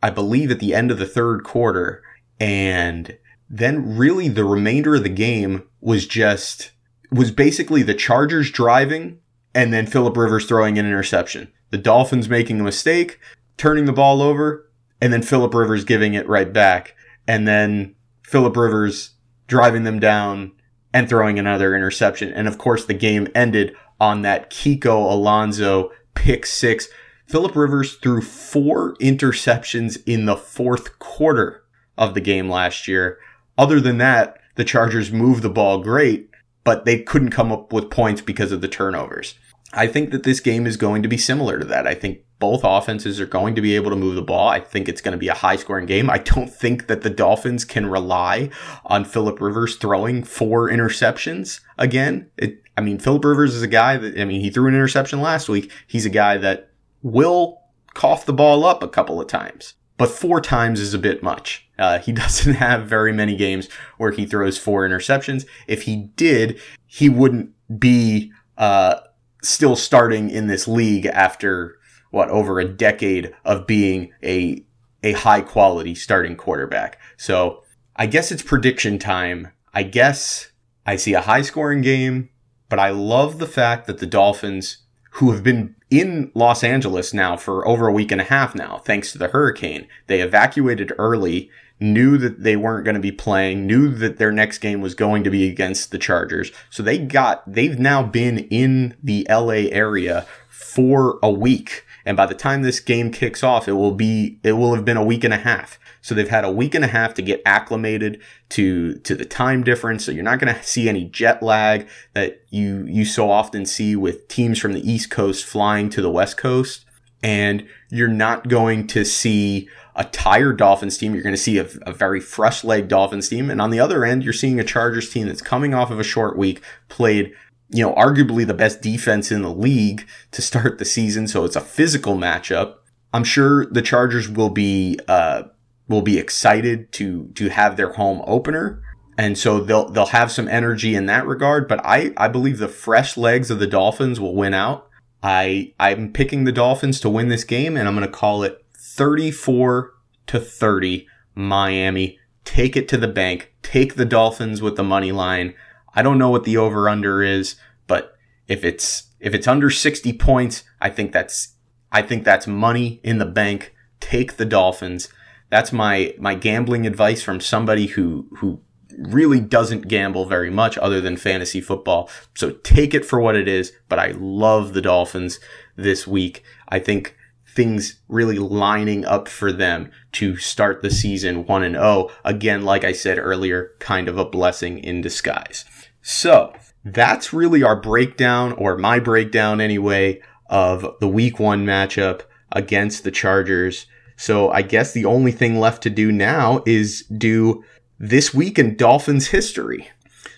I 0.02 0.10
believe 0.10 0.52
at 0.52 0.60
the 0.60 0.76
end 0.76 0.92
of 0.92 1.00
the 1.00 1.06
third 1.06 1.44
quarter. 1.44 2.04
And 2.40 3.18
then 3.50 3.98
really 3.98 4.28
the 4.28 4.46
remainder 4.46 4.96
of 4.96 5.04
the 5.04 5.10
game 5.10 5.64
was 5.82 6.06
just 6.08 6.72
was 7.12 7.30
basically 7.30 7.84
the 7.84 7.94
Chargers 7.94 8.50
driving 8.52 9.20
and 9.54 9.72
then 9.72 9.86
Philip 9.86 10.18
Rivers 10.18 10.48
throwing 10.48 10.80
an 10.80 10.86
interception. 10.86 11.52
The 11.70 11.78
Dolphins 11.78 12.28
making 12.28 12.60
a 12.60 12.64
mistake, 12.64 13.20
turning 13.58 13.86
the 13.86 13.94
ball 13.94 14.22
over, 14.22 14.70
and 15.00 15.14
then 15.14 15.22
Philip 15.22 15.54
Rivers 15.54 15.84
giving 15.84 16.16
it 16.16 16.28
right 16.28 16.52
back. 16.52 16.96
And 17.28 17.48
then 17.48 17.96
Philip 18.24 18.58
Rivers 18.58 19.12
driving 19.48 19.84
them 19.84 20.00
down 20.00 20.54
and 20.94 21.10
throwing 21.10 21.40
another 21.40 21.76
interception. 21.76 22.32
And 22.32 22.48
of 22.48 22.58
course, 22.58 22.86
the 22.86 22.94
game 22.94 23.28
ended 23.34 23.76
on 24.00 24.22
that 24.22 24.50
Kiko 24.50 25.12
Alonso 25.12 25.92
pick 26.16 26.46
six. 26.46 26.88
Philip 27.26 27.56
Rivers 27.56 27.96
threw 27.96 28.22
four 28.22 28.96
interceptions 28.96 30.02
in 30.06 30.26
the 30.26 30.38
fourth 30.38 31.00
quarter 31.00 31.64
of 31.98 32.14
the 32.14 32.22
game 32.22 32.50
last 32.50 32.88
year. 32.88 33.18
Other 33.58 33.80
than 33.80 33.98
that, 34.00 34.38
the 34.56 34.64
Chargers 34.64 35.12
moved 35.12 35.42
the 35.42 35.50
ball 35.50 35.80
great 35.82 36.30
but 36.64 36.86
they 36.86 37.00
couldn't 37.00 37.32
come 37.32 37.52
up 37.52 37.74
with 37.74 37.90
points 37.90 38.22
because 38.22 38.52
of 38.52 38.62
the 38.62 38.68
turnovers. 38.68 39.36
I 39.74 39.88
think 39.88 40.12
that 40.12 40.24
this 40.24 40.40
game 40.40 40.66
is 40.68 40.78
going 40.78 41.02
to 41.04 41.10
be 41.10 41.18
similar 41.18 41.60
to 41.60 41.66
that. 41.66 41.88
I 41.88 41.94
think 41.94 42.20
both 42.44 42.66
offenses 42.66 43.22
are 43.22 43.26
going 43.26 43.56
to 43.56 43.62
be 43.62 43.74
able 43.74 43.90
to 43.90 43.96
move 43.96 44.16
the 44.16 44.22
ball. 44.22 44.50
I 44.50 44.60
think 44.60 44.90
it's 44.90 45.00
going 45.00 45.14
to 45.14 45.18
be 45.18 45.30
a 45.30 45.34
high 45.34 45.56
scoring 45.56 45.86
game. 45.86 46.10
I 46.10 46.18
don't 46.18 46.54
think 46.54 46.88
that 46.88 47.00
the 47.00 47.10
Dolphins 47.10 47.64
can 47.64 47.86
rely 47.86 48.50
on 48.84 49.06
Philip 49.06 49.40
Rivers 49.40 49.78
throwing 49.78 50.26
four 50.26 50.70
interceptions 50.70 51.62
again. 51.78 52.30
It, 52.38 52.62
I 52.76 52.82
mean, 52.82 53.00
Philip 53.00 53.24
Rivers 53.24 53.56
is 53.56 53.62
a 53.62 53.68
guy 53.68 53.96
that, 53.96 54.20
I 54.20 54.26
mean, 54.26 54.42
he 54.42 54.50
threw 54.50 54.68
an 54.68 54.76
interception 54.76 55.22
last 55.22 55.48
week. 55.48 55.72
He's 55.88 56.06
a 56.06 56.10
guy 56.10 56.36
that 56.40 56.70
will 57.02 57.62
cough 57.94 58.26
the 58.26 58.34
ball 58.34 58.66
up 58.66 58.84
a 58.84 58.90
couple 58.90 59.22
of 59.22 59.28
times 59.28 59.76
but 59.96 60.10
four 60.10 60.42
times 60.42 60.82
is 60.82 60.94
a 60.94 61.00
bit 61.00 61.24
much. 61.24 61.70
Uh, 61.80 62.00
he 62.00 62.12
doesn't 62.24 62.56
have 62.56 62.88
very 62.88 63.14
many 63.14 63.38
games 63.38 63.70
where 63.98 64.12
he 64.12 64.26
throws 64.26 64.58
four 64.58 64.86
interceptions. 64.86 65.46
If 65.68 65.84
he 65.84 66.10
did, 66.18 66.60
he 66.88 67.08
wouldn't 67.08 67.52
be 67.80 68.34
uh, 68.58 68.96
still 69.44 69.78
starting 69.78 70.30
in 70.30 70.48
this 70.48 70.68
league 70.68 71.06
after 71.06 71.78
what 72.14 72.30
over 72.30 72.60
a 72.60 72.68
decade 72.68 73.34
of 73.44 73.66
being 73.66 74.14
a 74.24 74.64
a 75.02 75.14
high 75.14 75.42
quality 75.42 75.96
starting 75.96 76.36
quarterback. 76.36 77.00
So 77.18 77.64
I 77.96 78.06
guess 78.06 78.32
it's 78.32 78.44
prediction 78.44 79.00
time. 79.00 79.50
I 79.74 79.82
guess 79.82 80.52
I 80.86 80.96
see 80.96 81.16
a 81.16 81.22
high 81.22 81.42
scoring 81.42 81.82
game, 81.82 82.30
but 82.70 82.78
I 82.78 82.92
love 82.92 83.40
the 83.40 83.48
fact 83.48 83.88
that 83.88 83.98
the 83.98 84.06
Dolphins, 84.06 84.78
who 85.14 85.32
have 85.32 85.44
been 85.44 85.76
in 85.90 86.32
Los 86.36 86.64
Angeles 86.64 87.16
now 87.16 87.36
for 87.36 87.68
over 87.68 87.88
a 87.88 87.94
week 87.94 88.12
and 88.12 88.22
a 88.22 88.26
half 88.26 88.54
now, 88.54 88.78
thanks 88.78 89.12
to 89.12 89.18
the 89.18 89.30
hurricane. 89.30 89.88
They 90.06 90.22
evacuated 90.22 90.94
early, 91.00 91.50
knew 91.80 92.20
that 92.20 92.44
they 92.44 92.56
weren't 92.56 92.86
going 92.86 92.96
to 92.96 93.02
be 93.02 93.12
playing, 93.12 93.66
knew 93.66 93.90
that 93.90 94.20
their 94.20 94.32
next 94.32 94.60
game 94.60 94.82
was 94.82 94.94
going 94.94 95.24
to 95.24 95.32
be 95.32 95.50
against 95.50 95.90
the 95.90 95.98
Chargers. 95.98 96.52
So 96.70 96.84
they 96.84 97.00
got, 97.00 97.52
they've 97.52 97.80
now 97.80 98.04
been 98.04 98.38
in 98.38 98.96
the 99.02 99.26
LA 99.28 99.68
area 99.72 100.28
for 100.48 101.20
a 101.22 101.30
week. 101.32 101.84
And 102.06 102.18
by 102.18 102.26
the 102.26 102.34
time 102.34 102.62
this 102.62 102.80
game 102.80 103.12
kicks 103.12 103.44
off, 103.44 103.68
it 103.68 103.74
will 103.74 103.94
be, 103.94 104.40
it 104.44 104.54
will 104.54 104.76
have 104.76 104.86
been 104.86 104.98
a 104.98 105.04
week 105.04 105.24
and 105.24 105.34
a 105.34 105.38
half. 105.38 105.80
So 106.02 106.14
they've 106.14 106.28
had 106.28 106.44
a 106.44 106.52
week 106.52 106.76
and 106.76 106.84
a 106.84 106.90
half 106.90 107.14
to 107.14 107.22
get 107.22 107.42
acclimated 107.46 108.22
to 108.50 108.96
to 109.00 109.16
the 109.16 109.24
time 109.24 109.64
difference. 109.64 110.06
So 110.06 110.12
you're 110.12 110.24
not 110.24 110.40
going 110.40 110.54
to 110.54 110.62
see 110.62 110.90
any 110.90 111.06
jet 111.06 111.42
lag 111.42 111.88
that 112.14 112.44
you 112.50 112.86
you 112.90 113.06
so 113.06 113.32
often 113.32 113.66
see 113.66 113.96
with 113.96 114.28
teams 114.28 114.60
from 114.60 114.74
the 114.74 114.92
East 114.92 115.10
Coast 115.10 115.46
flying 115.46 115.90
to 115.92 116.02
the 116.02 116.12
West 116.12 116.36
Coast, 116.36 116.84
and 117.24 117.66
you're 117.90 118.10
not 118.10 118.50
going 118.50 118.86
to 118.88 119.06
see 119.06 119.70
a 119.96 120.04
tired 120.04 120.58
Dolphins 120.58 120.98
team. 120.98 121.14
You're 121.14 121.24
going 121.24 121.36
to 121.36 121.42
see 121.42 121.58
a, 121.58 121.70
a 121.84 121.94
very 121.94 122.20
fresh 122.20 122.66
leg 122.66 122.90
Dolphins 122.90 123.30
team, 123.30 123.50
and 123.50 123.62
on 123.62 123.70
the 123.70 123.80
other 123.80 124.04
end, 124.04 124.26
you're 124.26 124.34
seeing 124.34 124.60
a 124.60 124.64
Chargers 124.66 125.10
team 125.10 125.28
that's 125.28 125.42
coming 125.42 125.74
off 125.74 125.90
of 125.90 126.02
a 126.02 126.04
short 126.04 126.38
week, 126.38 126.62
played 126.90 127.34
you 127.74 127.84
know, 127.84 127.94
arguably 127.96 128.46
the 128.46 128.54
best 128.54 128.82
defense 128.82 129.32
in 129.32 129.42
the 129.42 129.54
league 129.54 130.08
to 130.32 130.42
start 130.42 130.78
the 130.78 130.86
season. 130.86 131.28
So 131.28 131.44
it's 131.44 131.56
a 131.56 131.62
physical 131.62 132.16
matchup. 132.16 132.76
I'm 133.14 133.24
sure 133.24 133.66
the 133.66 133.82
Chargers 133.82 134.30
will 134.30 134.50
be 134.50 135.00
uh, 135.08 135.44
will 135.88 136.02
be 136.02 136.18
excited 136.18 136.92
to 136.94 137.28
to 137.36 137.50
have 137.50 137.78
their 137.78 137.94
home 137.94 138.22
opener 138.26 138.82
and 139.16 139.38
so 139.38 139.60
they'll 139.60 139.90
they'll 139.90 140.08
have 140.08 140.32
some 140.32 140.48
energy 140.48 140.96
in 140.96 141.06
that 141.06 141.28
regard 141.28 141.68
but 141.68 141.80
i 141.86 142.12
i 142.18 142.28
believe 142.28 142.58
the 142.58 142.70
fresh 142.70 143.16
legs 143.16 143.52
of 143.52 143.60
the 143.60 143.68
dolphins 143.68 144.20
will 144.20 144.34
win 144.34 144.56
out 144.56 144.90
I 145.24 145.74
I'm 145.80 146.12
picking 146.12 146.44
the 146.44 146.52
Dolphins 146.52 147.00
to 147.00 147.10
win 147.10 147.30
this 147.30 147.46
game, 147.46 147.78
and 147.78 147.88
I'm 147.88 147.96
going 147.96 148.06
to 148.06 148.12
call 148.12 148.44
it 148.44 148.64
34 148.76 149.94
to 150.28 150.40
30. 150.40 151.08
Miami 151.36 152.20
take 152.44 152.76
it 152.76 152.88
to 152.90 152.98
the 152.98 153.08
bank. 153.08 153.54
Take 153.64 153.96
the 153.96 154.06
Dolphins 154.06 154.62
with 154.62 154.76
the 154.76 154.84
money 154.84 155.14
line. 155.14 155.56
I 155.96 156.02
don't 156.02 156.18
know 156.18 156.30
what 156.30 156.44
the 156.44 156.58
over 156.58 156.90
under 156.90 157.22
is, 157.22 157.56
but 157.88 158.16
if 158.48 158.64
it's 158.64 159.04
if 159.20 159.34
it's 159.34 159.48
under 159.48 159.70
60 159.70 160.14
points, 160.14 160.64
I 160.82 160.90
think 160.90 161.12
that's 161.12 161.56
I 161.92 162.02
think 162.02 162.24
that's 162.24 162.48
money 162.48 163.00
in 163.04 163.20
the 163.20 163.26
bank. 163.26 163.74
Take 164.00 164.38
the 164.38 164.46
Dolphins. 164.46 165.10
That's 165.50 165.72
my 165.72 166.14
my 166.20 166.36
gambling 166.36 166.86
advice 166.88 167.22
from 167.22 167.40
somebody 167.40 167.88
who 167.88 168.28
who 168.38 168.62
really 168.98 169.40
doesn't 169.40 169.88
gamble 169.88 170.26
very 170.26 170.50
much 170.50 170.78
other 170.78 171.02
than 171.02 171.18
fantasy 171.18 171.62
football. 171.62 172.10
So 172.36 172.52
take 172.64 172.94
it 172.94 173.06
for 173.06 173.20
what 173.20 173.36
it 173.36 173.48
is, 173.48 173.72
but 173.90 174.00
I 174.00 174.14
love 174.18 174.74
the 174.74 174.82
Dolphins 174.82 175.40
this 175.76 176.06
week. 176.06 176.44
I 176.70 176.80
think 176.80 177.16
things 177.54 178.02
really 178.08 178.40
lining 178.40 179.06
up 179.06 179.28
for 179.28 179.52
them 179.52 179.92
to 180.14 180.38
start 180.38 180.82
the 180.82 180.90
season 180.90 181.46
1 181.46 181.64
and 181.64 181.76
0. 181.76 182.10
Again, 182.26 182.64
like 182.64 182.84
I 182.84 182.92
said 182.92 183.18
earlier, 183.20 183.72
kind 183.80 184.08
of 184.08 184.18
a 184.18 184.26
blessing 184.26 184.80
in 184.80 185.02
disguise. 185.02 185.66
So, 186.06 186.54
that's 186.84 187.32
really 187.32 187.64
our 187.64 187.80
breakdown 187.80 188.52
or 188.54 188.78
my 188.78 189.00
breakdown 189.00 189.62
anyway 189.62 190.22
of 190.48 190.86
the 191.00 191.08
week 191.08 191.40
1 191.40 191.66
matchup 191.66 192.24
against 192.52 193.06
the 193.06 193.12
Chargers. 193.12 193.88
So, 194.18 194.52
I 194.52 194.64
guess 194.64 194.92
the 194.92 195.06
only 195.06 195.32
thing 195.32 195.60
left 195.60 195.82
to 195.84 195.90
do 195.90 196.12
now 196.12 196.62
is 196.66 197.04
do 197.06 197.64
this 197.98 198.34
week 198.34 198.60
in 198.60 198.76
Dolphins 198.76 199.28
history. 199.28 199.90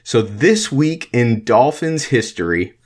So, 0.04 0.22
this 0.22 0.72
week 0.72 1.10
in 1.12 1.44
Dolphins 1.44 2.06
history, 2.06 2.78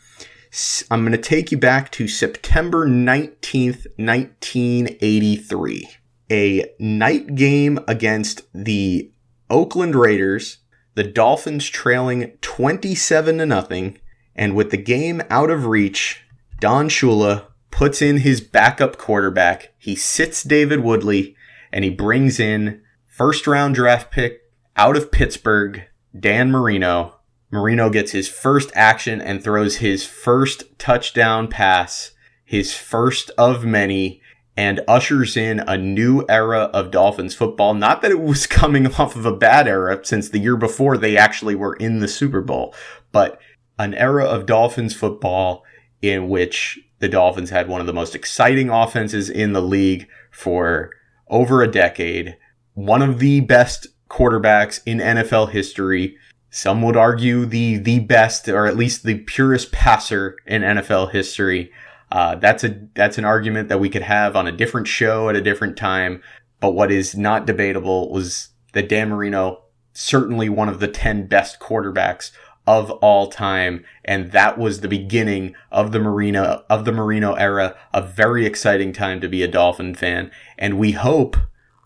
I'm 0.90 1.02
going 1.02 1.12
to 1.12 1.18
take 1.18 1.52
you 1.52 1.58
back 1.58 1.92
to 1.92 2.08
September 2.08 2.88
19th, 2.88 3.88
1983. 3.98 5.90
A 6.32 6.66
night 6.80 7.36
game 7.36 7.80
against 7.90 8.44
the 8.54 9.12
Oakland 9.50 9.96
Raiders, 9.96 10.59
the 11.00 11.04
Dolphins 11.06 11.70
trailing 11.70 12.34
27 12.42 13.38
to 13.38 13.46
nothing, 13.46 14.00
and 14.36 14.54
with 14.54 14.70
the 14.70 14.76
game 14.76 15.22
out 15.30 15.50
of 15.50 15.66
reach, 15.66 16.26
Don 16.60 16.90
Shula 16.90 17.46
puts 17.72 18.02
in 18.02 18.18
his 18.18 18.42
backup 18.42 18.98
quarterback. 18.98 19.72
He 19.78 19.96
sits 19.96 20.44
David 20.44 20.82
Woodley 20.82 21.38
and 21.72 21.86
he 21.86 21.90
brings 21.90 22.38
in 22.38 22.82
first 23.06 23.48
round 23.48 23.76
draft 23.76 24.12
pick 24.12 24.42
out 24.76 24.98
of 24.98 25.10
Pittsburgh, 25.10 25.84
Dan 26.20 26.52
Marino. 26.52 27.16
Marino 27.50 27.90
gets 27.90 28.12
his 28.12 28.28
first 28.28 28.70
action 28.76 29.22
and 29.22 29.42
throws 29.42 29.78
his 29.78 30.06
first 30.06 30.78
touchdown 30.78 31.48
pass, 31.48 32.12
his 32.44 32.74
first 32.74 33.32
of 33.38 33.64
many, 33.64 34.22
and 34.60 34.82
ushers 34.90 35.38
in 35.38 35.62
a 35.62 35.78
new 35.78 36.26
era 36.28 36.64
of 36.74 36.92
Dolphins 36.92 37.34
football. 37.34 37.74
Not 37.74 38.02
that 38.02 38.12
it 38.12 38.20
was 38.20 38.46
coming 38.62 38.88
off 38.88 39.16
of 39.16 39.26
a 39.26 39.34
bad 39.34 39.70
era, 39.70 40.02
since 40.04 40.28
the 40.28 40.40
year 40.40 40.58
before 40.58 40.98
they 40.98 41.16
actually 41.16 41.56
were 41.56 41.76
in 41.76 42.00
the 42.00 42.10
Super 42.10 42.42
Bowl, 42.42 42.76
but 43.14 43.40
an 43.78 43.94
era 43.94 44.26
of 44.26 44.46
Dolphins 44.46 44.94
football 44.94 45.64
in 46.02 46.28
which 46.28 46.78
the 47.00 47.08
Dolphins 47.08 47.52
had 47.52 47.70
one 47.70 47.80
of 47.80 47.88
the 47.88 47.94
most 47.94 48.16
exciting 48.16 48.70
offenses 48.70 49.30
in 49.30 49.54
the 49.54 49.62
league 49.62 50.10
for 50.30 50.92
over 51.30 51.64
a 51.64 51.72
decade, 51.72 52.36
one 52.74 53.02
of 53.02 53.20
the 53.20 53.40
best 53.40 53.88
quarterbacks 54.10 54.82
in 54.86 54.98
NFL 54.98 55.52
history. 55.52 56.18
Some 56.50 56.82
would 56.82 56.98
argue 56.98 57.46
the 57.46 57.78
the 57.78 58.00
best, 58.00 58.50
or 58.50 58.66
at 58.66 58.76
least 58.76 59.04
the 59.04 59.20
purest 59.20 59.72
passer 59.72 60.36
in 60.46 60.64
NFL 60.64 61.12
history. 61.12 61.72
Uh, 62.12 62.36
that's 62.36 62.64
a 62.64 62.88
that's 62.96 63.18
an 63.18 63.26
argument 63.26 63.70
that 63.70 63.80
we 63.80 63.90
could 63.90 64.02
have 64.02 64.36
on 64.36 64.48
a 64.48 64.52
different 64.52 64.88
show 64.88 65.30
at 65.30 65.36
a 65.36 65.42
different 65.42 65.78
time. 65.78 66.22
But 66.60 66.72
what 66.72 66.92
is 66.92 67.16
not 67.16 67.46
debatable 67.46 68.12
was 68.12 68.50
that 68.74 68.90
Dan 68.90 69.10
Marino 69.10 69.64
certainly 69.94 70.50
one 70.50 70.70
of 70.70 70.80
the 70.80 70.88
ten 70.88 71.28
best 71.28 71.60
quarterbacks 71.60 72.32
of 72.66 72.92
all 72.92 73.28
time, 73.28 73.84
and 74.06 74.32
that 74.32 74.58
was 74.58 74.82
the 74.82 74.88
beginning 74.88 75.56
of 75.72 75.92
the 75.92 76.00
Marino 76.00 76.64
of 76.70 76.86
the 76.86 76.92
Marino 76.92 77.34
era. 77.34 77.76
A 77.94 78.02
very 78.02 78.46
exciting 78.46 78.94
time 78.94 79.22
to 79.22 79.30
be 79.30 79.44
a 79.44 79.48
Dolphin 79.48 79.96
fan, 79.96 80.32
and 80.58 80.78
we 80.78 80.92
hope, 80.92 81.38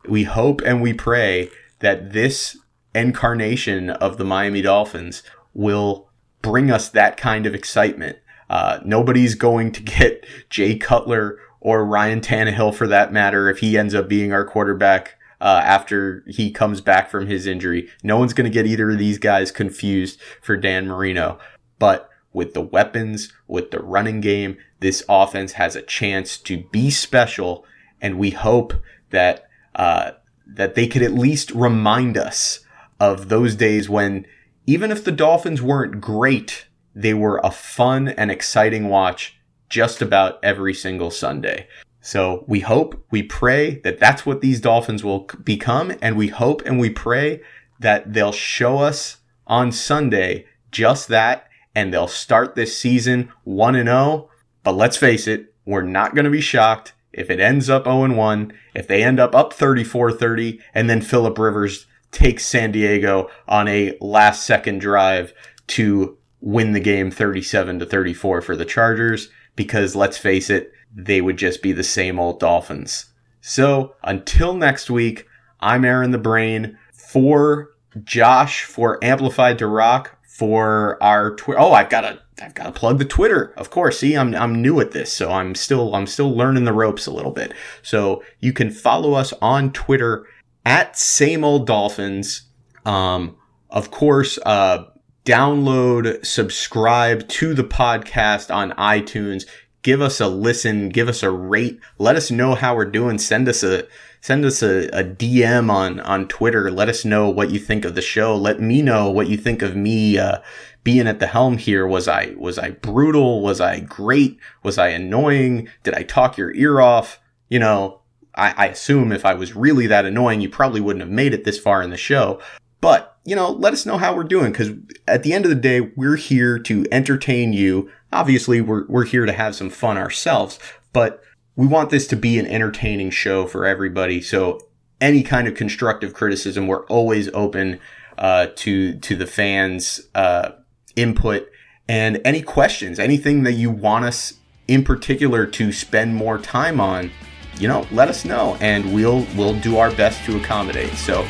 we 0.07 0.23
hope, 0.23 0.61
and 0.65 0.81
we 0.81 0.93
pray 0.93 1.49
that 1.79 2.13
this 2.13 2.57
incarnation 2.95 3.89
of 3.89 4.17
the 4.17 4.25
Miami 4.25 4.61
Dolphins 4.61 5.23
will 5.53 6.09
bring 6.41 6.69
us 6.69 6.89
that 6.89 7.17
kind 7.17 7.45
of 7.45 7.55
excitement. 7.55 8.17
Uh, 8.53 8.79
nobody's 8.85 9.33
going 9.33 9.71
to 9.71 9.81
get 9.81 10.23
Jay 10.49 10.75
Cutler 10.75 11.39
or 11.59 11.83
Ryan 11.83 12.21
Tannehill 12.21 12.75
for 12.75 12.85
that 12.85 13.11
matter 13.11 13.49
if 13.49 13.59
he 13.59 13.79
ends 13.79 13.95
up 13.95 14.07
being 14.07 14.31
our 14.31 14.45
quarterback 14.45 15.15
uh, 15.41 15.61
after 15.65 16.23
he 16.27 16.51
comes 16.51 16.79
back 16.79 17.09
from 17.09 17.25
his 17.25 17.47
injury. 17.47 17.89
No 18.03 18.19
one's 18.19 18.33
going 18.33 18.45
to 18.45 18.53
get 18.53 18.67
either 18.67 18.91
of 18.91 18.99
these 18.99 19.17
guys 19.17 19.51
confused 19.51 20.21
for 20.39 20.55
Dan 20.55 20.85
Marino. 20.85 21.39
But 21.79 22.11
with 22.31 22.53
the 22.53 22.61
weapons, 22.61 23.33
with 23.47 23.71
the 23.71 23.79
running 23.79 24.21
game, 24.21 24.57
this 24.81 25.03
offense 25.09 25.53
has 25.53 25.75
a 25.75 25.81
chance 25.81 26.37
to 26.37 26.63
be 26.71 26.91
special. 26.91 27.65
And 28.01 28.19
we 28.19 28.29
hope 28.29 28.75
that 29.09 29.47
uh, 29.73 30.11
that 30.45 30.75
they 30.75 30.85
could 30.85 31.01
at 31.01 31.13
least 31.13 31.49
remind 31.49 32.17
us 32.17 32.59
of 32.99 33.29
those 33.29 33.55
days 33.55 33.89
when 33.89 34.27
even 34.67 34.91
if 34.91 35.03
the 35.03 35.11
Dolphins 35.11 35.59
weren't 35.59 35.99
great, 35.99 36.67
they 36.95 37.13
were 37.13 37.39
a 37.43 37.51
fun 37.51 38.07
and 38.07 38.31
exciting 38.31 38.89
watch 38.89 39.37
just 39.69 40.01
about 40.01 40.39
every 40.43 40.73
single 40.73 41.11
Sunday. 41.11 41.67
So 42.01 42.43
we 42.47 42.59
hope, 42.59 43.05
we 43.11 43.23
pray 43.23 43.79
that 43.83 43.99
that's 43.99 44.25
what 44.25 44.41
these 44.41 44.61
Dolphins 44.61 45.03
will 45.03 45.27
become. 45.43 45.93
And 46.01 46.17
we 46.17 46.27
hope 46.27 46.61
and 46.65 46.79
we 46.79 46.89
pray 46.89 47.41
that 47.79 48.13
they'll 48.13 48.31
show 48.31 48.79
us 48.79 49.17
on 49.47 49.71
Sunday 49.71 50.45
just 50.71 51.07
that. 51.07 51.47
And 51.73 51.91
they'll 51.91 52.07
start 52.07 52.55
this 52.55 52.77
season 52.77 53.31
1 53.45 53.75
and 53.75 53.87
0. 53.87 54.29
But 54.63 54.73
let's 54.73 54.97
face 54.97 55.27
it, 55.27 55.53
we're 55.65 55.81
not 55.81 56.13
going 56.13 56.25
to 56.25 56.31
be 56.31 56.41
shocked 56.41 56.93
if 57.13 57.29
it 57.29 57.39
ends 57.39 57.69
up 57.69 57.85
0-1, 57.85 58.51
if 58.73 58.87
they 58.87 59.03
end 59.03 59.19
up 59.19 59.35
up 59.35 59.53
34-30, 59.53 60.59
and 60.73 60.89
then 60.89 61.01
Philip 61.01 61.37
Rivers 61.37 61.85
takes 62.11 62.45
San 62.45 62.71
Diego 62.71 63.29
on 63.47 63.67
a 63.67 63.97
last 64.01 64.45
second 64.45 64.81
drive 64.81 65.33
to 65.67 66.17
win 66.43 66.73
the 66.73 66.79
game 66.79 67.09
37 67.09 67.79
to 67.79 67.85
34 67.85 68.41
for 68.41 68.55
the 68.55 68.65
Chargers, 68.65 69.29
because 69.55 69.95
let's 69.95 70.17
face 70.17 70.49
it, 70.49 70.73
they 70.93 71.21
would 71.21 71.37
just 71.37 71.63
be 71.63 71.71
the 71.71 71.83
same 71.83 72.19
old 72.19 72.39
Dolphins. 72.39 73.05
So 73.39 73.95
until 74.03 74.53
next 74.53 74.89
week, 74.89 75.25
I'm 75.61 75.85
Aaron 75.85 76.11
the 76.11 76.17
Brain 76.17 76.77
for 76.93 77.71
Josh 78.03 78.65
for 78.65 79.01
Amplified 79.01 79.57
to 79.59 79.67
Rock 79.67 80.17
for 80.27 81.01
our 81.01 81.33
Twitter. 81.35 81.61
Oh, 81.61 81.71
I've 81.71 81.89
got 81.89 82.03
a 82.03 82.19
I've 82.41 82.55
got 82.55 82.65
to 82.65 82.71
plug 82.71 82.97
the 82.97 83.05
Twitter, 83.05 83.53
of 83.55 83.69
course. 83.69 83.99
See, 83.99 84.17
I'm 84.17 84.35
I'm 84.35 84.61
new 84.61 84.81
at 84.81 84.91
this, 84.91 85.13
so 85.13 85.31
I'm 85.31 85.55
still 85.55 85.95
I'm 85.95 86.07
still 86.07 86.35
learning 86.35 86.65
the 86.65 86.73
ropes 86.73 87.07
a 87.07 87.13
little 87.13 87.31
bit. 87.31 87.53
So 87.83 88.21
you 88.41 88.51
can 88.51 88.69
follow 88.69 89.13
us 89.13 89.33
on 89.41 89.71
Twitter 89.71 90.27
at 90.65 90.97
Same 90.97 91.45
Old 91.45 91.65
Dolphins. 91.67 92.49
Um, 92.85 93.37
of 93.69 93.91
course, 93.91 94.37
uh, 94.45 94.85
download, 95.25 96.25
subscribe 96.25 97.27
to 97.29 97.53
the 97.53 97.63
podcast 97.63 98.53
on 98.53 98.71
iTunes. 98.71 99.45
Give 99.81 100.01
us 100.01 100.19
a 100.19 100.27
listen. 100.27 100.89
Give 100.89 101.09
us 101.09 101.23
a 101.23 101.29
rate. 101.29 101.79
Let 101.97 102.15
us 102.15 102.31
know 102.31 102.55
how 102.55 102.75
we're 102.75 102.85
doing. 102.85 103.17
Send 103.17 103.47
us 103.47 103.63
a 103.63 103.85
send 104.21 104.45
us 104.45 104.63
a, 104.63 104.87
a 104.89 105.03
DM 105.03 105.69
on 105.69 105.99
on 106.01 106.27
Twitter. 106.27 106.71
Let 106.71 106.89
us 106.89 107.03
know 107.03 107.29
what 107.29 107.51
you 107.51 107.59
think 107.59 107.83
of 107.83 107.95
the 107.95 108.01
show. 108.01 108.35
Let 108.35 108.61
me 108.61 108.81
know 108.81 109.09
what 109.09 109.27
you 109.27 109.37
think 109.37 109.61
of 109.61 109.75
me. 109.75 110.17
Uh, 110.17 110.39
being 110.83 111.07
at 111.07 111.19
the 111.19 111.27
helm 111.27 111.57
here 111.57 111.87
was 111.87 112.07
i 112.07 112.33
was 112.37 112.57
i 112.57 112.69
brutal 112.69 113.41
was 113.41 113.61
i 113.61 113.79
great 113.79 114.37
was 114.63 114.77
i 114.77 114.89
annoying 114.89 115.69
did 115.83 115.93
i 115.93 116.03
talk 116.03 116.37
your 116.37 116.53
ear 116.55 116.81
off 116.81 117.21
you 117.49 117.57
know 117.57 118.01
I, 118.35 118.53
I, 118.57 118.65
assume 118.67 119.11
if 119.11 119.25
i 119.25 119.33
was 119.33 119.55
really 119.55 119.87
that 119.87 120.05
annoying 120.05 120.41
you 120.41 120.49
probably 120.49 120.81
wouldn't 120.81 121.03
have 121.03 121.09
made 121.09 121.33
it 121.33 121.45
this 121.45 121.57
far 121.57 121.81
in 121.81 121.89
the 121.89 121.97
show 121.97 122.41
but 122.81 123.12
you 123.25 123.35
know 123.35 123.51
let 123.51 123.73
us 123.73 123.85
know 123.85 123.97
how 123.97 124.15
we're 124.15 124.23
doing 124.23 124.51
because 124.51 124.71
at 125.07 125.23
the 125.23 125.33
end 125.33 125.45
of 125.45 125.49
the 125.49 125.55
day 125.55 125.81
we're 125.95 126.17
here 126.17 126.59
to 126.59 126.85
entertain 126.91 127.53
you. 127.53 127.89
Obviously 128.11 128.61
we're, 128.61 128.85
we're 128.87 129.05
here 129.05 129.25
to 129.25 129.33
have 129.33 129.55
some 129.55 129.69
fun 129.69 129.97
ourselves 129.97 130.59
but 130.91 131.23
we 131.55 131.67
want 131.67 131.89
this 131.89 132.07
to 132.07 132.15
be 132.15 132.39
an 132.39 132.47
entertaining 132.47 133.09
show 133.09 133.45
for 133.45 133.65
everybody. 133.65 134.21
So 134.21 134.59
any 135.01 135.23
kind 135.23 135.47
of 135.47 135.55
constructive 135.55 136.13
criticism 136.13 136.67
we're 136.67 136.85
always 136.85 137.29
open 137.33 137.79
uh, 138.17 138.47
to 138.55 138.97
to 138.99 139.15
the 139.15 139.27
fans 139.27 140.01
uh, 140.15 140.51
input. 140.95 141.49
And 141.87 142.21
any 142.23 142.41
questions, 142.41 142.97
anything 142.97 143.43
that 143.43 143.53
you 143.53 143.69
want 143.69 144.05
us 144.05 144.35
in 144.67 144.83
particular 144.83 145.45
to 145.45 145.73
spend 145.73 146.15
more 146.15 146.37
time 146.37 146.79
on, 146.79 147.11
you 147.59 147.67
know, 147.67 147.85
let 147.91 148.09
us 148.09 148.25
know 148.25 148.57
and 148.61 148.93
we'll 148.93 149.25
we'll 149.35 149.59
do 149.59 149.77
our 149.77 149.91
best 149.91 150.23
to 150.25 150.37
accommodate. 150.37 150.93
So 150.93 151.27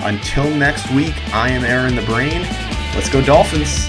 until 0.00 0.48
next 0.54 0.90
week, 0.92 1.14
I 1.34 1.50
am 1.50 1.64
Aaron 1.64 1.96
the 1.96 2.02
Brain. 2.02 2.42
Let's 2.94 3.10
go 3.10 3.22
Dolphins. 3.22 3.88